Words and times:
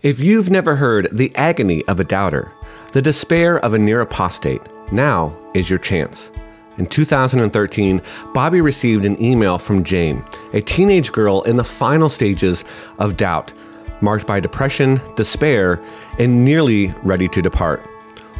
If 0.00 0.20
you've 0.20 0.48
never 0.48 0.76
heard 0.76 1.08
the 1.10 1.34
agony 1.34 1.84
of 1.86 1.98
a 1.98 2.04
doubter, 2.04 2.52
the 2.92 3.02
despair 3.02 3.58
of 3.64 3.74
a 3.74 3.78
near 3.80 4.00
apostate, 4.00 4.62
now 4.92 5.36
is 5.54 5.68
your 5.68 5.80
chance. 5.80 6.30
In 6.76 6.86
2013, 6.86 8.00
Bobby 8.32 8.60
received 8.60 9.04
an 9.04 9.20
email 9.20 9.58
from 9.58 9.82
Jane, 9.82 10.24
a 10.52 10.60
teenage 10.60 11.10
girl 11.10 11.42
in 11.42 11.56
the 11.56 11.64
final 11.64 12.08
stages 12.08 12.64
of 13.00 13.16
doubt, 13.16 13.52
marked 14.00 14.24
by 14.24 14.38
depression, 14.38 15.00
despair, 15.16 15.82
and 16.20 16.44
nearly 16.44 16.94
ready 17.02 17.26
to 17.26 17.42
depart. 17.42 17.82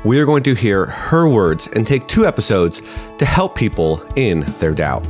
We 0.05 0.21
are 0.21 0.27
going 0.27 0.45
to 0.45 0.55
hear 0.55 0.87
her 0.87 1.29
words 1.29 1.67
and 1.75 1.85
take 1.85 2.07
two 2.07 2.25
episodes 2.25 2.83
to 3.19 3.27
help 3.27 3.57
people 3.57 4.01
in 4.15 4.43
their 4.61 4.75
doubt. 4.75 5.09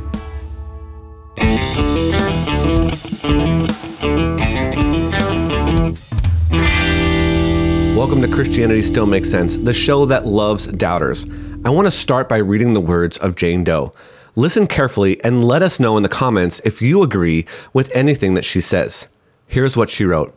Welcome 7.99 8.21
to 8.21 8.29
Christianity 8.29 8.81
Still 8.81 9.07
Makes 9.07 9.29
Sense, 9.29 9.57
the 9.57 9.73
show 9.73 10.05
that 10.05 10.25
loves 10.25 10.67
doubters. 10.67 11.25
I 11.65 11.69
want 11.69 11.85
to 11.85 11.91
start 11.91 12.29
by 12.29 12.37
reading 12.37 12.73
the 12.73 12.79
words 12.79 13.17
of 13.17 13.35
Jane 13.35 13.65
Doe. 13.65 13.91
Listen 14.37 14.67
carefully 14.67 15.21
and 15.21 15.43
let 15.43 15.61
us 15.61 15.81
know 15.81 15.97
in 15.97 16.03
the 16.03 16.07
comments 16.07 16.61
if 16.63 16.81
you 16.81 17.03
agree 17.03 17.45
with 17.73 17.93
anything 17.93 18.35
that 18.35 18.45
she 18.45 18.61
says. 18.61 19.09
Here's 19.47 19.75
what 19.75 19.89
she 19.89 20.05
wrote 20.05 20.33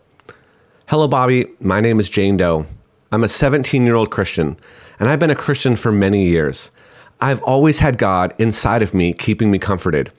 Hello, 0.88 1.06
Bobby. 1.06 1.46
My 1.60 1.80
name 1.80 2.00
is 2.00 2.08
Jane 2.10 2.36
Doe. 2.36 2.66
I'm 3.12 3.22
a 3.22 3.28
17 3.28 3.86
year 3.86 3.94
old 3.94 4.10
Christian, 4.10 4.56
and 4.98 5.08
I've 5.08 5.20
been 5.20 5.30
a 5.30 5.36
Christian 5.36 5.76
for 5.76 5.92
many 5.92 6.26
years. 6.26 6.72
I've 7.20 7.42
always 7.42 7.78
had 7.78 7.96
God 7.96 8.34
inside 8.38 8.82
of 8.82 8.92
me, 8.92 9.12
keeping 9.12 9.52
me 9.52 9.60
comforted. 9.60 10.10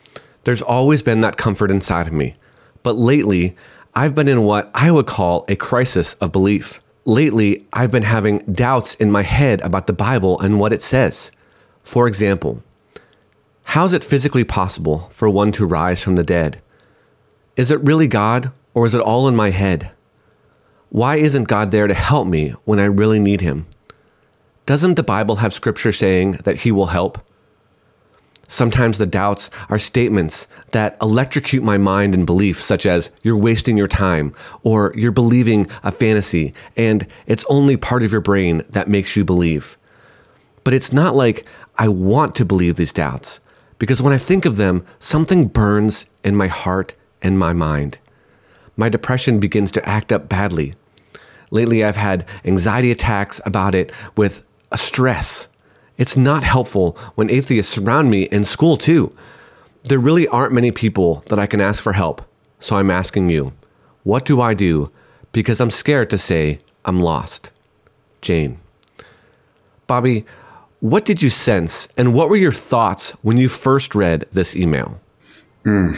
There's 0.46 0.62
always 0.62 1.04
been 1.04 1.20
that 1.22 1.36
comfort 1.36 1.72
inside 1.72 2.08
of 2.08 2.14
me. 2.14 2.36
But 2.84 2.96
lately, 2.96 3.54
I've 3.96 4.16
been 4.16 4.30
in 4.30 4.44
what 4.44 4.72
I 4.74 4.92
would 4.92 5.08
call 5.08 5.44
a 5.50 5.58
crisis 5.58 6.14
of 6.22 6.32
belief 6.32 6.80
lately 7.06 7.66
I've 7.74 7.92
been 7.92 8.04
having 8.04 8.40
doubts 8.40 8.96
in 8.96 9.12
my 9.12 9.24
head 9.24 9.62
about 9.62 9.88
the 9.88 9.94
Bible 9.94 10.40
and 10.40 10.60
what 10.60 10.74
it 10.74 10.82
says. 10.82 11.32
For 11.84 12.08
example, 12.08 12.64
how 13.66 13.86
is 13.86 13.94
it 13.94 14.04
physically 14.04 14.44
possible 14.44 15.10
for 15.12 15.30
one 15.30 15.52
to 15.54 15.66
rise 15.66 16.04
from 16.04 16.16
the 16.16 16.24
dead? 16.24 16.62
Is 17.56 17.72
it 17.72 17.82
really 17.82 18.08
God 18.08 18.52
or 18.74 18.86
is 18.86 18.96
it 18.96 19.02
all 19.02 19.28
in 19.28 19.36
my 19.36 19.50
head? 19.50 19.92
Why 20.90 21.16
isn't 21.16 21.48
God 21.48 21.72
there 21.72 21.88
to 21.88 21.94
help 21.94 22.28
me 22.28 22.52
when 22.66 22.80
I 22.80 22.86
really 22.86 23.20
need 23.20 23.42
Him? 23.42 23.66
Doesn't 24.66 24.96
the 24.96 25.04
Bible 25.04 25.38
have 25.38 25.54
scripture 25.54 25.92
saying 25.92 26.34
that 26.44 26.58
He 26.58 26.72
will 26.72 26.88
help? 26.88 27.20
Sometimes 28.54 29.00
the 29.00 29.08
doubts 29.08 29.50
are 29.70 29.80
statements 29.80 30.48
that 30.74 30.96
electrocute 31.02 31.64
my 31.64 31.80
mind 31.80 32.14
and 32.14 32.24
belief, 32.24 32.62
such 32.62 32.86
as, 32.86 33.10
you're 33.24 33.36
wasting 33.36 33.80
your 33.80 33.88
time, 33.88 34.32
or 34.62 34.94
you're 34.96 35.12
believing 35.12 35.68
a 35.82 35.92
fantasy, 35.92 36.54
and 36.78 37.08
it's 37.26 37.44
only 37.50 37.78
part 37.78 38.04
of 38.04 38.12
your 38.12 38.22
brain 38.22 38.62
that 38.70 38.88
makes 38.88 39.16
you 39.16 39.26
believe. 39.26 39.76
But 40.64 40.76
it's 40.76 40.94
not 40.94 41.16
like 41.16 41.48
I 41.80 41.88
want 41.88 42.36
to 42.36 42.46
believe 42.46 42.76
these 42.76 42.94
doubts, 42.94 43.40
because 43.80 44.04
when 44.04 44.14
I 44.14 44.20
think 44.20 44.46
of 44.46 44.58
them, 44.58 44.86
something 45.00 45.48
burns 45.48 46.06
in 46.24 46.36
my 46.36 46.46
heart 46.46 46.94
and 47.24 47.40
my 47.40 47.54
mind. 47.54 47.98
My 48.78 48.88
depression 48.88 49.40
begins 49.40 49.72
to 49.72 49.90
act 49.90 50.12
up 50.12 50.30
badly. 50.30 50.76
Lately, 51.50 51.84
I've 51.84 51.96
had 51.96 52.28
anxiety 52.46 52.92
attacks 52.92 53.42
about 53.48 53.74
it 53.74 53.92
with 54.16 54.46
a 54.72 54.78
stress 54.78 55.48
it's 55.98 56.18
not 56.18 56.44
helpful 56.44 56.98
when 57.16 57.30
atheists 57.30 57.74
surround 57.74 58.10
me 58.10 58.24
in 58.24 58.44
school, 58.44 58.78
too. 58.78 59.16
There 59.84 60.00
really 60.00 60.28
aren't 60.28 60.54
many 60.54 60.72
people 60.72 61.24
that 61.28 61.40
I 61.40 61.46
can 61.46 61.62
ask 61.62 61.84
for 61.84 61.94
help, 61.94 62.22
so 62.60 62.78
I'm 62.78 62.90
asking 62.90 63.30
you, 63.30 63.54
what 64.04 64.26
do 64.26 64.42
I 64.42 64.54
do? 64.54 64.92
Because 65.32 65.60
I'm 65.60 65.72
scared 65.72 66.10
to 66.10 66.18
say 66.18 66.60
I'm 66.86 67.00
lost. 67.00 67.52
Jane. 68.22 68.60
Bobby, 69.86 70.26
what 70.80 71.06
did 71.06 71.22
you 71.22 71.30
sense 71.30 71.88
and 71.98 72.14
what 72.14 72.30
were 72.30 72.36
your 72.36 72.52
thoughts 72.52 73.12
when 73.22 73.38
you 73.38 73.50
first 73.50 73.94
read 73.94 74.26
this 74.32 74.56
email? 74.56 75.00
Mm. 75.66 75.98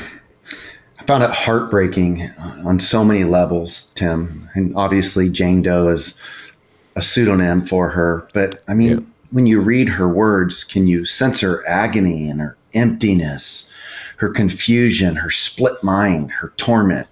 I 0.99 1.03
found 1.03 1.23
it 1.23 1.29
heartbreaking 1.29 2.27
on 2.65 2.79
so 2.79 3.05
many 3.05 3.23
levels, 3.23 3.91
Tim. 3.95 4.49
And 4.55 4.75
obviously, 4.75 5.29
Jane 5.29 5.61
Doe 5.61 5.87
is 5.87 6.19
a 6.95 7.01
pseudonym 7.01 7.63
for 7.63 7.89
her. 7.89 8.27
But 8.33 8.63
I 8.67 8.73
mean, 8.73 8.91
yeah 8.91 8.99
when 9.35 9.45
you 9.45 9.59
read 9.59 9.89
her 9.89 10.07
words, 10.07 10.63
can 10.63 10.87
you 10.87 11.03
sense 11.03 11.41
her 11.41 11.61
agony 11.67 12.29
and 12.29 12.39
her 12.39 12.55
emptiness, 12.73 13.69
her 14.15 14.29
confusion, 14.29 15.17
her 15.17 15.29
split 15.29 15.83
mind, 15.83 16.31
her 16.31 16.53
torment? 16.55 17.05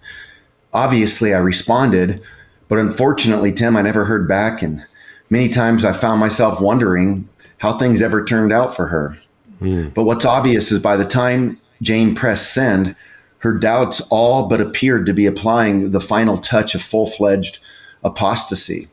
Obviously, 0.72 1.34
I 1.34 1.40
responded, 1.40 2.22
but 2.70 2.80
unfortunately, 2.80 3.52
Tim, 3.52 3.76
I 3.76 3.82
never 3.82 4.06
heard 4.06 4.26
back. 4.26 4.62
And 4.62 4.86
many 5.30 5.50
times 5.50 5.84
I 5.84 5.92
found 5.92 6.22
myself 6.22 6.62
wondering 6.62 7.28
how 7.58 7.78
things 7.78 8.02
ever 8.02 8.24
turned 8.24 8.54
out 8.54 8.74
for 8.74 8.88
her. 8.88 9.18
Mm. 9.62 9.94
But 9.94 10.06
what's 10.06 10.24
obvious 10.24 10.72
is 10.72 10.82
by 10.82 10.96
the 10.96 11.04
time 11.04 11.60
Jane 11.82 12.16
pressed 12.16 12.54
send, 12.54 12.96
her 13.40 13.54
doubts 13.54 14.00
all 14.10 14.48
but 14.48 14.62
appeared 14.62 15.06
to 15.08 15.14
be 15.14 15.26
applying 15.26 15.92
the 15.92 16.00
final 16.00 16.38
touch 16.38 16.74
of 16.74 16.82
full 16.82 17.06
fledged 17.06 17.60
apostasy. 18.02 18.88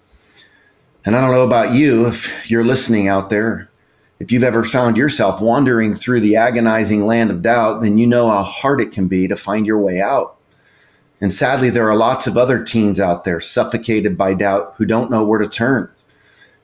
And 1.04 1.16
I 1.16 1.20
don't 1.20 1.32
know 1.32 1.46
about 1.46 1.74
you, 1.74 2.06
if 2.06 2.50
you're 2.50 2.64
listening 2.64 3.08
out 3.08 3.30
there, 3.30 3.70
if 4.18 4.30
you've 4.30 4.44
ever 4.44 4.62
found 4.62 4.98
yourself 4.98 5.40
wandering 5.40 5.94
through 5.94 6.20
the 6.20 6.36
agonizing 6.36 7.06
land 7.06 7.30
of 7.30 7.42
doubt, 7.42 7.80
then 7.80 7.96
you 7.96 8.06
know 8.06 8.28
how 8.28 8.42
hard 8.42 8.80
it 8.80 8.92
can 8.92 9.08
be 9.08 9.26
to 9.26 9.36
find 9.36 9.66
your 9.66 9.78
way 9.78 10.00
out. 10.00 10.36
And 11.22 11.32
sadly, 11.32 11.70
there 11.70 11.88
are 11.88 11.96
lots 11.96 12.26
of 12.26 12.36
other 12.36 12.62
teens 12.62 13.00
out 13.00 13.24
there 13.24 13.40
suffocated 13.40 14.18
by 14.18 14.34
doubt 14.34 14.74
who 14.76 14.84
don't 14.84 15.10
know 15.10 15.24
where 15.24 15.38
to 15.38 15.48
turn. 15.48 15.90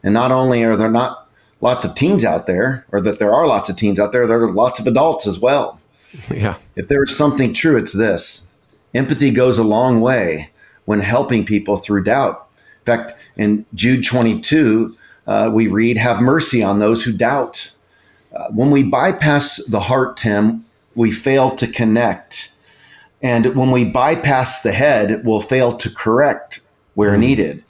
And 0.03 0.13
not 0.13 0.33
only 0.33 0.63
are 0.65 0.77
there 0.77 0.91
not 0.91 1.29
lots 1.63 1.85
of 1.85 1.95
teens 1.95 2.25
out 2.25 2.47
there, 2.47 2.87
or 2.93 3.01
that 3.01 3.19
there 3.19 3.35
are 3.35 3.47
lots 3.47 3.71
of 3.71 3.77
teens 3.77 3.99
out 3.99 4.13
there, 4.13 4.27
there 4.27 4.43
are 4.43 4.53
lots 4.53 4.79
of 4.79 4.87
adults 4.87 5.27
as 5.27 5.39
well. 5.39 5.81
Yeah. 6.31 6.57
If 6.77 6.89
there 6.89 7.03
is 7.03 7.15
something 7.15 7.53
true, 7.53 7.77
it's 7.77 7.93
this 7.93 8.51
empathy 8.95 9.31
goes 9.31 9.59
a 9.59 9.65
long 9.65 10.01
way 10.01 10.51
when 10.87 11.01
helping 11.01 11.45
people 11.45 11.77
through 11.77 12.05
doubt 12.05 12.46
fact, 12.87 13.15
in 13.37 13.67
Jude 13.75 14.05
22, 14.05 14.97
uh, 15.27 15.51
we 15.53 15.67
read, 15.67 15.97
Have 15.97 16.21
mercy 16.21 16.63
on 16.63 16.79
those 16.79 17.05
who 17.05 17.13
doubt. 17.13 17.73
Uh, 18.35 18.49
when 18.51 18.71
we 18.71 18.83
bypass 18.83 19.57
the 19.65 19.81
heart, 19.81 20.17
Tim, 20.17 20.65
we 20.95 21.11
fail 21.11 21.51
to 21.51 21.67
connect. 21.67 22.53
And 23.23 23.55
when 23.55 23.71
we 23.71 23.85
bypass 23.85 24.63
the 24.63 24.73
head, 24.73 25.25
we'll 25.25 25.41
fail 25.41 25.73
to 25.73 25.91
correct 25.91 26.61
where 26.95 27.13
mm 27.13 27.21
needed. 27.21 27.65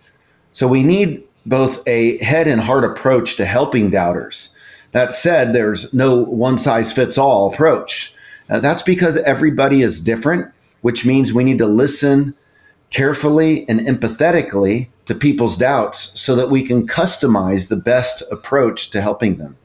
So 0.53 0.69
we 0.69 0.83
need 0.83 1.23
both 1.45 1.87
a 1.87 2.23
head 2.23 2.49
and 2.49 2.61
heart 2.61 2.85
approach 2.85 3.37
to 3.37 3.45
helping 3.45 3.91
doubters. 3.91 4.55
That 4.93 5.13
said, 5.13 5.53
there's 5.53 5.93
no 5.93 6.23
one 6.23 6.59
size 6.59 6.93
fits 6.93 7.19
all 7.19 7.53
approach. 7.53 8.15
Uh, 8.49 8.61
that's 8.61 8.83
because 8.83 9.17
everybody 9.19 9.83
is 9.83 10.01
different, 10.01 10.51
which 10.81 11.05
means 11.05 11.33
we 11.33 11.45
need 11.45 11.59
to 11.59 11.67
listen 11.67 12.35
carefully 12.91 13.69
and 13.69 13.81
empathetically 13.81 14.89
to 15.07 15.15
people's 15.15 15.57
doubts 15.57 16.19
so 16.21 16.35
that 16.37 16.51
we 16.51 16.63
can 16.63 16.87
customize 16.87 17.69
the 17.69 17.77
best 17.77 18.23
approach 18.31 18.91
to 18.91 19.01
helping 19.01 19.37
them. 19.37 19.57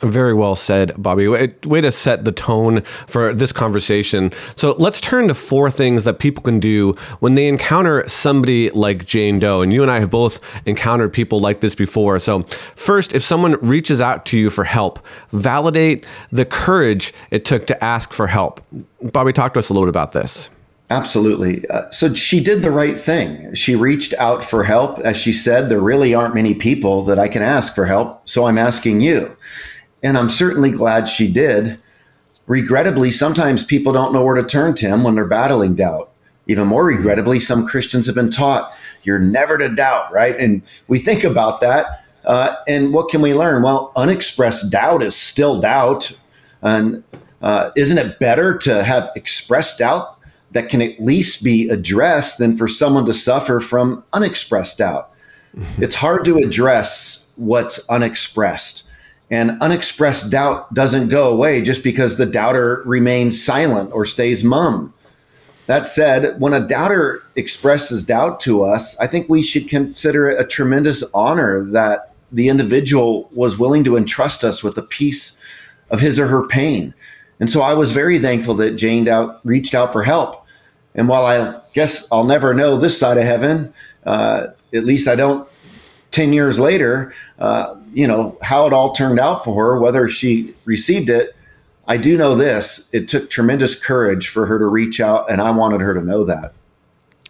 Very 0.00 0.34
well 0.34 0.56
said, 0.56 0.92
Bobby. 0.98 1.26
Way, 1.26 1.46
to 1.80 1.90
set 1.90 2.26
the 2.26 2.32
tone 2.32 2.82
for 3.06 3.32
this 3.32 3.50
conversation. 3.50 4.30
So 4.54 4.74
let's 4.78 5.00
turn 5.00 5.28
to 5.28 5.34
four 5.34 5.70
things 5.70 6.04
that 6.04 6.18
people 6.18 6.42
can 6.42 6.60
do 6.60 6.92
when 7.20 7.34
they 7.34 7.48
encounter 7.48 8.06
somebody 8.06 8.68
like 8.70 9.06
Jane 9.06 9.38
Doe. 9.38 9.62
And 9.62 9.72
you 9.72 9.80
and 9.80 9.90
I 9.90 10.00
have 10.00 10.10
both 10.10 10.38
encountered 10.66 11.14
people 11.14 11.40
like 11.40 11.60
this 11.60 11.74
before. 11.74 12.18
So, 12.18 12.42
first, 12.74 13.14
if 13.14 13.22
someone 13.22 13.52
reaches 13.66 14.00
out 14.02 14.26
to 14.26 14.38
you 14.38 14.50
for 14.50 14.64
help, 14.64 14.98
validate 15.32 16.04
the 16.30 16.44
courage 16.44 17.14
it 17.30 17.46
took 17.46 17.66
to 17.68 17.84
ask 17.84 18.12
for 18.12 18.26
help. 18.26 18.60
Bobby, 19.00 19.32
talk 19.32 19.54
to 19.54 19.60
us 19.60 19.70
a 19.70 19.72
little 19.72 19.86
bit 19.86 19.90
about 19.90 20.12
this. 20.12 20.50
Absolutely. 20.88 21.66
Uh, 21.68 21.90
so 21.90 22.14
she 22.14 22.42
did 22.42 22.62
the 22.62 22.70
right 22.70 22.96
thing. 22.96 23.54
She 23.54 23.74
reached 23.74 24.14
out 24.14 24.44
for 24.44 24.62
help. 24.62 24.98
As 25.00 25.16
she 25.16 25.32
said, 25.32 25.68
there 25.68 25.80
really 25.80 26.14
aren't 26.14 26.34
many 26.34 26.54
people 26.54 27.02
that 27.04 27.18
I 27.18 27.26
can 27.26 27.42
ask 27.42 27.74
for 27.74 27.86
help. 27.86 28.28
So 28.28 28.46
I'm 28.46 28.58
asking 28.58 29.00
you. 29.00 29.36
And 30.02 30.16
I'm 30.16 30.30
certainly 30.30 30.70
glad 30.70 31.08
she 31.08 31.30
did. 31.30 31.80
Regrettably, 32.46 33.10
sometimes 33.10 33.64
people 33.64 33.92
don't 33.92 34.12
know 34.12 34.24
where 34.24 34.36
to 34.36 34.44
turn, 34.44 34.74
Tim, 34.74 35.02
when 35.02 35.16
they're 35.16 35.26
battling 35.26 35.74
doubt. 35.74 36.12
Even 36.46 36.68
more 36.68 36.84
regrettably, 36.84 37.40
some 37.40 37.66
Christians 37.66 38.06
have 38.06 38.14
been 38.14 38.30
taught 38.30 38.72
you're 39.02 39.18
never 39.18 39.56
to 39.58 39.68
doubt, 39.68 40.12
right? 40.12 40.38
And 40.38 40.62
we 40.88 40.98
think 40.98 41.24
about 41.24 41.60
that. 41.60 42.04
Uh, 42.24 42.56
and 42.66 42.92
what 42.92 43.08
can 43.08 43.22
we 43.22 43.34
learn? 43.34 43.62
Well, 43.62 43.92
unexpressed 43.96 44.70
doubt 44.70 45.02
is 45.02 45.14
still 45.14 45.60
doubt. 45.60 46.12
And 46.60 47.04
uh, 47.40 47.70
isn't 47.76 47.98
it 47.98 48.18
better 48.18 48.58
to 48.58 48.82
have 48.82 49.10
expressed 49.14 49.78
doubt 49.78 50.15
that 50.52 50.68
can 50.68 50.80
at 50.82 51.00
least 51.00 51.44
be 51.44 51.68
addressed 51.68 52.38
than 52.38 52.56
for 52.56 52.68
someone 52.68 53.06
to 53.06 53.12
suffer 53.12 53.60
from 53.60 54.04
unexpressed 54.12 54.78
doubt. 54.78 55.10
It's 55.78 55.94
hard 55.94 56.26
to 56.26 56.36
address 56.36 57.28
what's 57.36 57.88
unexpressed. 57.88 58.86
And 59.30 59.60
unexpressed 59.62 60.30
doubt 60.30 60.72
doesn't 60.74 61.08
go 61.08 61.32
away 61.32 61.62
just 61.62 61.82
because 61.82 62.16
the 62.16 62.26
doubter 62.26 62.82
remains 62.84 63.42
silent 63.42 63.90
or 63.92 64.04
stays 64.04 64.44
mum. 64.44 64.92
That 65.66 65.88
said, 65.88 66.40
when 66.40 66.52
a 66.52 66.66
doubter 66.66 67.22
expresses 67.34 68.04
doubt 68.04 68.38
to 68.40 68.62
us, 68.62 68.96
I 68.98 69.08
think 69.08 69.28
we 69.28 69.42
should 69.42 69.68
consider 69.68 70.28
it 70.30 70.40
a 70.40 70.46
tremendous 70.46 71.02
honor 71.12 71.64
that 71.72 72.14
the 72.30 72.48
individual 72.48 73.28
was 73.32 73.58
willing 73.58 73.82
to 73.84 73.96
entrust 73.96 74.44
us 74.44 74.62
with 74.62 74.78
a 74.78 74.82
piece 74.82 75.40
of 75.90 76.00
his 76.00 76.20
or 76.20 76.28
her 76.28 76.46
pain. 76.46 76.94
And 77.40 77.50
so 77.50 77.60
I 77.60 77.74
was 77.74 77.92
very 77.92 78.18
thankful 78.18 78.54
that 78.54 78.72
Jane 78.72 79.08
out, 79.08 79.40
reached 79.44 79.74
out 79.74 79.92
for 79.92 80.02
help. 80.02 80.44
And 80.94 81.08
while 81.08 81.26
I 81.26 81.60
guess 81.74 82.10
I'll 82.10 82.24
never 82.24 82.54
know 82.54 82.76
this 82.76 82.98
side 82.98 83.18
of 83.18 83.24
heaven, 83.24 83.72
uh, 84.04 84.48
at 84.72 84.84
least 84.84 85.08
I 85.08 85.16
don't 85.16 85.48
10 86.12 86.32
years 86.32 86.58
later, 86.58 87.12
uh, 87.38 87.76
you 87.92 88.06
know, 88.06 88.38
how 88.42 88.66
it 88.66 88.72
all 88.72 88.92
turned 88.92 89.20
out 89.20 89.44
for 89.44 89.54
her, 89.62 89.78
whether 89.78 90.08
she 90.08 90.54
received 90.64 91.10
it. 91.10 91.36
I 91.86 91.98
do 91.98 92.16
know 92.16 92.34
this 92.34 92.88
it 92.92 93.08
took 93.08 93.28
tremendous 93.28 93.78
courage 93.78 94.28
for 94.28 94.46
her 94.46 94.58
to 94.58 94.66
reach 94.66 95.00
out, 95.00 95.30
and 95.30 95.40
I 95.40 95.50
wanted 95.50 95.82
her 95.82 95.94
to 95.94 96.00
know 96.00 96.24
that. 96.24 96.54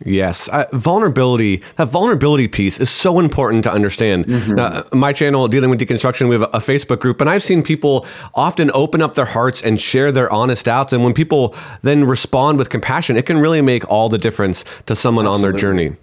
Yes, 0.05 0.49
uh, 0.49 0.67
vulnerability. 0.73 1.63
That 1.77 1.89
vulnerability 1.89 2.49
piece 2.49 2.79
is 2.79 2.91
so 2.91 3.19
important 3.19 3.65
to 3.65 3.73
understand. 3.73 4.27
Mm-hmm. 4.27 4.55
Now, 4.55 4.85
my 4.93 5.13
channel, 5.13 5.49
dealing 5.49 5.71
with 5.71 5.81
deconstruction, 5.81 6.29
we 6.29 6.35
have 6.35 6.43
a, 6.43 6.57
a, 6.57 6.61
Facebook 6.61 7.01
group, 7.01 7.21
and 7.21 7.31
I've 7.31 7.43
seen 7.43 7.63
people 7.63 8.07
often 8.35 8.71
open 8.75 9.01
up 9.01 9.15
their 9.15 9.25
hearts 9.25 9.63
and 9.63 9.81
share 9.81 10.13
their 10.13 10.31
honest 10.31 10.67
doubts. 10.67 10.93
And 10.93 11.03
when 11.03 11.15
people 11.15 11.55
then 11.83 12.05
respond 12.05 12.59
with 12.59 12.69
compassion, 12.69 13.17
it 13.17 13.25
can 13.25 13.39
really 13.39 13.63
make 13.63 13.89
all 13.91 14.09
the 14.09 14.19
difference 14.19 14.65
to 14.85 14.95
someone 14.95 15.25
Absolutely. 15.27 15.47
on 15.47 15.53
their 15.53 15.61
journey. 15.61 15.97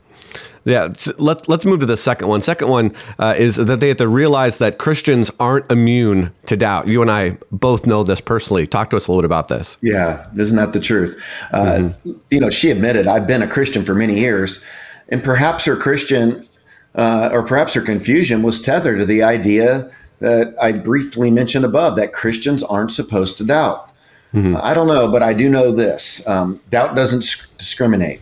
Yeah, 0.65 0.94
let, 1.18 1.50
let's 1.50 1.65
move 1.65 1.81
to 1.81 1.86
the 1.86 1.98
second 1.98 2.30
one. 2.30 2.42
Second 2.42 2.69
one 2.69 2.94
uh, 3.19 3.36
is 3.38 3.57
that 3.57 3.80
they 3.80 3.89
have 3.89 3.98
to 3.98 4.07
realize 4.07 4.60
that 4.60 4.77
Christians 4.77 5.30
aren't 5.39 5.69
immune 5.71 6.31
to 6.45 6.56
doubt. 6.56 6.88
You 6.88 7.01
and 7.01 7.12
I 7.12 7.38
both 7.51 7.86
know 7.86 8.04
this 8.04 8.21
personally. 8.21 8.65
Talk 8.65 8.89
to 8.92 8.98
us 8.98 9.07
a 9.07 9.12
little 9.12 9.21
bit 9.21 9.25
about 9.25 9.50
this. 9.50 9.77
Yeah, 9.81 10.25
isn't 10.38 10.56
that 10.56 10.71
the 10.71 10.80
truth? 10.80 11.21
Uh, 11.51 11.65
mm-hmm. 11.65 12.12
You 12.31 12.39
know, 12.39 12.50
she 12.50 12.71
admitted, 12.71 13.07
I've 13.07 13.27
been 13.27 13.42
a 13.42 13.48
Christian 13.48 13.83
for 13.83 13.94
many 13.94 14.19
years, 14.19 14.63
and 15.10 15.21
perhaps 15.21 15.65
her 15.65 15.75
Christian 15.75 16.48
uh, 16.95 17.30
or 17.31 17.44
perhaps 17.44 17.74
her 17.74 17.81
confusion 17.81 18.42
was 18.42 18.62
tethered 18.62 19.00
to 19.00 19.06
the 19.06 19.24
idea 19.24 19.92
that 20.19 20.56
I 20.62 20.71
briefly 20.71 21.31
mentioned 21.31 21.65
above 21.65 21.95
that 21.98 22.13
Christians 22.13 22.63
aren't 22.63 22.92
supposed 22.92 23.38
to 23.39 23.44
doubt. 23.44 23.89
Mm-hmm. 24.33 24.57
I 24.62 24.74
don't 24.74 24.88
know, 24.88 25.12
but 25.12 25.21
I 25.21 25.33
do 25.33 25.50
know 25.50 25.71
this 25.71 26.25
um, 26.27 26.60
doubt 26.69 26.95
doesn't 26.95 27.48
discriminate. 27.57 28.21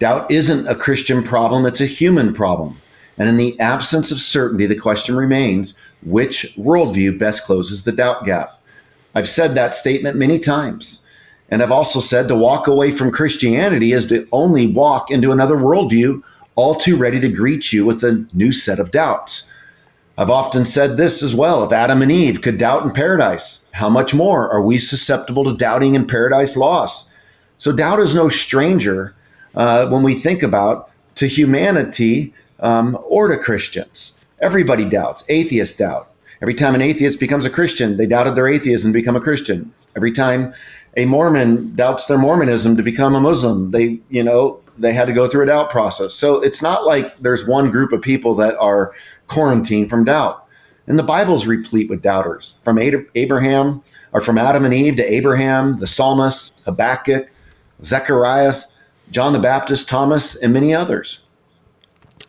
Doubt 0.00 0.30
isn't 0.30 0.66
a 0.66 0.74
Christian 0.74 1.22
problem, 1.22 1.66
it's 1.66 1.82
a 1.82 1.86
human 1.86 2.32
problem. 2.32 2.80
And 3.18 3.28
in 3.28 3.36
the 3.36 3.60
absence 3.60 4.10
of 4.10 4.16
certainty, 4.16 4.64
the 4.64 4.74
question 4.74 5.14
remains 5.14 5.78
which 6.02 6.56
worldview 6.56 7.18
best 7.18 7.44
closes 7.44 7.84
the 7.84 7.92
doubt 7.92 8.24
gap? 8.24 8.62
I've 9.14 9.28
said 9.28 9.54
that 9.54 9.74
statement 9.74 10.16
many 10.16 10.38
times. 10.38 11.04
And 11.50 11.62
I've 11.62 11.70
also 11.70 12.00
said 12.00 12.28
to 12.28 12.34
walk 12.34 12.66
away 12.66 12.92
from 12.92 13.10
Christianity 13.10 13.92
is 13.92 14.06
to 14.06 14.26
only 14.32 14.66
walk 14.66 15.10
into 15.10 15.32
another 15.32 15.56
worldview, 15.56 16.22
all 16.54 16.74
too 16.76 16.96
ready 16.96 17.20
to 17.20 17.28
greet 17.28 17.70
you 17.70 17.84
with 17.84 18.02
a 18.02 18.24
new 18.32 18.52
set 18.52 18.78
of 18.78 18.92
doubts. 18.92 19.50
I've 20.16 20.30
often 20.30 20.64
said 20.64 20.96
this 20.96 21.22
as 21.22 21.34
well 21.34 21.62
if 21.62 21.72
Adam 21.72 22.00
and 22.00 22.10
Eve 22.10 22.40
could 22.40 22.56
doubt 22.56 22.84
in 22.84 22.92
paradise, 22.92 23.66
how 23.72 23.90
much 23.90 24.14
more 24.14 24.48
are 24.48 24.62
we 24.62 24.78
susceptible 24.78 25.44
to 25.44 25.56
doubting 25.58 25.94
in 25.94 26.06
paradise 26.06 26.56
loss? 26.56 27.12
So, 27.58 27.70
doubt 27.70 28.00
is 28.00 28.14
no 28.14 28.30
stranger 28.30 29.14
uh, 29.54 29.88
when 29.88 30.02
we 30.02 30.14
think 30.14 30.42
about 30.42 30.90
to 31.16 31.26
humanity 31.26 32.32
um, 32.60 32.98
or 33.08 33.28
to 33.28 33.36
Christians. 33.36 34.18
Everybody 34.40 34.88
doubts. 34.88 35.24
Atheists 35.28 35.76
doubt. 35.76 36.10
Every 36.42 36.54
time 36.54 36.74
an 36.74 36.80
atheist 36.80 37.20
becomes 37.20 37.44
a 37.44 37.50
Christian, 37.50 37.96
they 37.96 38.06
doubted 38.06 38.34
their 38.34 38.48
atheism 38.48 38.88
and 38.88 38.94
become 38.94 39.16
a 39.16 39.20
Christian. 39.20 39.72
Every 39.94 40.12
time 40.12 40.54
a 40.96 41.04
Mormon 41.04 41.74
doubts 41.76 42.06
their 42.06 42.18
Mormonism 42.18 42.76
to 42.76 42.82
become 42.82 43.14
a 43.14 43.20
Muslim, 43.20 43.70
they, 43.70 44.00
you 44.08 44.22
know, 44.22 44.60
they 44.78 44.92
had 44.92 45.06
to 45.06 45.12
go 45.12 45.28
through 45.28 45.42
a 45.42 45.46
doubt 45.46 45.70
process. 45.70 46.14
So 46.14 46.40
it's 46.40 46.62
not 46.62 46.86
like 46.86 47.16
there's 47.18 47.46
one 47.46 47.70
group 47.70 47.92
of 47.92 48.00
people 48.00 48.34
that 48.36 48.56
are 48.56 48.94
quarantined 49.26 49.90
from 49.90 50.04
doubt. 50.04 50.46
And 50.86 50.98
the 50.98 51.04
Bible's 51.04 51.46
replete 51.46 51.90
with 51.90 52.02
doubters 52.02 52.58
from 52.62 52.78
Abraham 52.78 53.82
or 54.12 54.20
from 54.20 54.38
Adam 54.38 54.64
and 54.64 54.74
Eve 54.74 54.96
to 54.96 55.12
Abraham, 55.12 55.76
the 55.76 55.86
psalmist, 55.86 56.60
Habakkuk, 56.64 57.30
Zechariah, 57.82 58.54
John 59.10 59.32
the 59.32 59.38
Baptist, 59.38 59.88
Thomas, 59.88 60.36
and 60.36 60.52
many 60.52 60.74
others. 60.74 61.24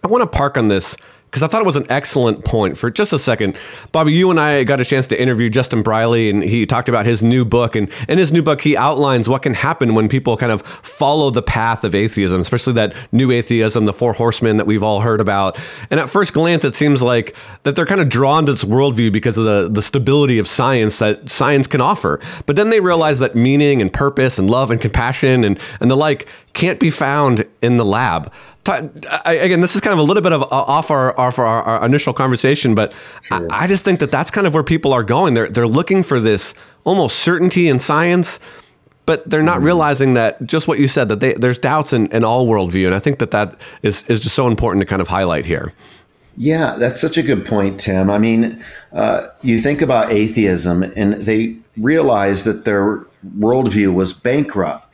I 0.03 0.07
want 0.07 0.23
to 0.23 0.37
park 0.37 0.57
on 0.57 0.67
this 0.67 0.97
because 1.31 1.43
I 1.43 1.47
thought 1.47 1.61
it 1.61 1.65
was 1.65 1.77
an 1.77 1.85
excellent 1.89 2.43
point 2.43 2.77
for 2.77 2.91
just 2.91 3.13
a 3.13 3.19
second. 3.19 3.57
Bobby, 3.93 4.11
you 4.11 4.29
and 4.31 4.39
I 4.39 4.65
got 4.65 4.81
a 4.81 4.85
chance 4.85 5.07
to 5.07 5.21
interview 5.21 5.49
Justin 5.49 5.81
Brierley, 5.81 6.29
and 6.29 6.43
he 6.43 6.65
talked 6.65 6.89
about 6.89 7.05
his 7.05 7.23
new 7.23 7.45
book. 7.45 7.73
And 7.73 7.89
in 8.09 8.17
his 8.17 8.33
new 8.33 8.43
book, 8.43 8.59
he 8.59 8.75
outlines 8.75 9.29
what 9.29 9.41
can 9.41 9.53
happen 9.53 9.95
when 9.95 10.09
people 10.09 10.35
kind 10.35 10.51
of 10.51 10.61
follow 10.61 11.29
the 11.29 11.41
path 11.41 11.85
of 11.85 11.95
atheism, 11.95 12.41
especially 12.41 12.73
that 12.73 12.93
new 13.13 13.31
atheism, 13.31 13.85
the 13.85 13.93
four 13.93 14.11
horsemen 14.11 14.57
that 14.57 14.67
we've 14.67 14.83
all 14.83 14.99
heard 14.99 15.21
about. 15.21 15.57
And 15.89 16.01
at 16.01 16.09
first 16.09 16.33
glance, 16.33 16.65
it 16.65 16.75
seems 16.75 17.01
like 17.01 17.33
that 17.63 17.77
they're 17.77 17.85
kind 17.85 18.01
of 18.01 18.09
drawn 18.09 18.45
to 18.47 18.51
this 18.51 18.65
worldview 18.65 19.13
because 19.13 19.37
of 19.37 19.45
the, 19.45 19.69
the 19.71 19.81
stability 19.81 20.37
of 20.37 20.49
science 20.49 20.99
that 20.99 21.31
science 21.31 21.65
can 21.65 21.79
offer. 21.79 22.19
But 22.45 22.57
then 22.57 22.71
they 22.71 22.81
realize 22.81 23.19
that 23.19 23.35
meaning 23.35 23.81
and 23.81 23.93
purpose 23.93 24.37
and 24.37 24.49
love 24.49 24.69
and 24.69 24.81
compassion 24.81 25.45
and, 25.45 25.57
and 25.79 25.89
the 25.89 25.95
like 25.95 26.27
can't 26.53 26.79
be 26.79 26.89
found 26.89 27.45
in 27.61 27.77
the 27.77 27.85
lab. 27.85 28.31
I, 28.67 29.39
again, 29.41 29.61
this 29.61 29.75
is 29.75 29.81
kind 29.81 29.93
of 29.93 29.99
a 29.99 30.03
little 30.03 30.21
bit 30.21 30.33
of 30.33 30.43
off 30.51 30.91
our 30.91 31.19
off 31.19 31.39
our, 31.39 31.47
our 31.47 31.85
initial 31.85 32.13
conversation, 32.13 32.75
but 32.75 32.93
sure. 33.23 33.47
I, 33.51 33.63
I, 33.63 33.67
just 33.67 33.83
think 33.83 33.99
that 34.01 34.11
that's 34.11 34.29
kind 34.29 34.45
of 34.45 34.53
where 34.53 34.63
people 34.63 34.93
are 34.93 35.03
going. 35.03 35.33
They're 35.33 35.49
they're 35.49 35.67
looking 35.67 36.03
for 36.03 36.19
this 36.19 36.53
almost 36.83 37.19
certainty 37.19 37.67
in 37.67 37.79
science, 37.79 38.39
but 39.07 39.27
they're 39.27 39.41
not 39.41 39.57
mm-hmm. 39.57 39.65
realizing 39.65 40.13
that 40.13 40.45
just 40.45 40.67
what 40.67 40.77
you 40.77 40.87
said 40.87 41.09
that 41.09 41.19
they, 41.21 41.33
there's 41.33 41.57
doubts 41.57 41.91
in, 41.91 42.07
in 42.11 42.23
all 42.23 42.47
worldview, 42.47 42.85
and 42.85 42.93
I 42.93 42.99
think 42.99 43.17
that 43.17 43.31
that 43.31 43.59
is 43.81 44.03
is 44.07 44.21
just 44.21 44.35
so 44.35 44.47
important 44.47 44.81
to 44.81 44.85
kind 44.85 45.01
of 45.01 45.07
highlight 45.07 45.45
here. 45.45 45.73
Yeah, 46.37 46.75
that's 46.77 47.01
such 47.01 47.17
a 47.17 47.23
good 47.23 47.45
point, 47.45 47.79
Tim. 47.79 48.09
I 48.09 48.17
mean, 48.17 48.63
uh, 48.93 49.27
you 49.41 49.59
think 49.59 49.81
about 49.81 50.11
atheism, 50.11 50.83
and 50.83 51.13
they 51.13 51.57
realized 51.77 52.45
that 52.45 52.65
their 52.65 53.05
worldview 53.37 53.93
was 53.93 54.13
bankrupt. 54.13 54.90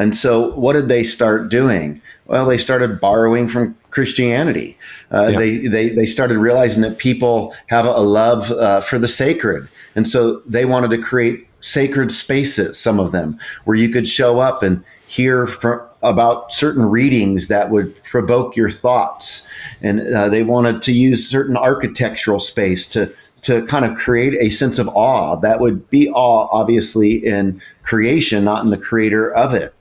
And 0.00 0.16
so, 0.16 0.52
what 0.52 0.72
did 0.72 0.88
they 0.88 1.02
start 1.02 1.50
doing? 1.50 2.00
Well, 2.26 2.46
they 2.46 2.56
started 2.56 3.00
borrowing 3.00 3.48
from 3.48 3.76
Christianity. 3.90 4.78
Uh, 5.12 5.28
yeah. 5.32 5.38
they, 5.38 5.56
they, 5.66 5.88
they 5.90 6.06
started 6.06 6.38
realizing 6.38 6.82
that 6.82 6.96
people 6.96 7.54
have 7.66 7.84
a 7.84 8.00
love 8.00 8.50
uh, 8.52 8.80
for 8.80 8.98
the 8.98 9.08
sacred. 9.08 9.68
And 9.94 10.08
so 10.08 10.40
they 10.46 10.64
wanted 10.64 10.90
to 10.92 10.98
create 10.98 11.46
sacred 11.60 12.12
spaces, 12.12 12.78
some 12.78 12.98
of 12.98 13.12
them, 13.12 13.38
where 13.64 13.76
you 13.76 13.90
could 13.90 14.08
show 14.08 14.40
up 14.40 14.62
and 14.62 14.82
hear 15.06 15.46
from, 15.46 15.82
about 16.02 16.50
certain 16.50 16.86
readings 16.86 17.48
that 17.48 17.68
would 17.70 18.02
provoke 18.04 18.56
your 18.56 18.70
thoughts. 18.70 19.46
And 19.82 20.00
uh, 20.14 20.30
they 20.30 20.42
wanted 20.42 20.80
to 20.82 20.92
use 20.92 21.28
certain 21.28 21.58
architectural 21.58 22.40
space 22.40 22.86
to 22.88 23.12
to 23.42 23.64
kind 23.66 23.86
of 23.86 23.96
create 23.96 24.34
a 24.38 24.50
sense 24.50 24.78
of 24.78 24.86
awe 24.88 25.34
that 25.36 25.60
would 25.60 25.88
be 25.88 26.10
awe 26.10 26.46
obviously 26.52 27.14
in 27.14 27.58
creation 27.82 28.44
not 28.44 28.62
in 28.62 28.68
the 28.68 28.76
creator 28.76 29.32
of 29.32 29.54
it 29.54 29.74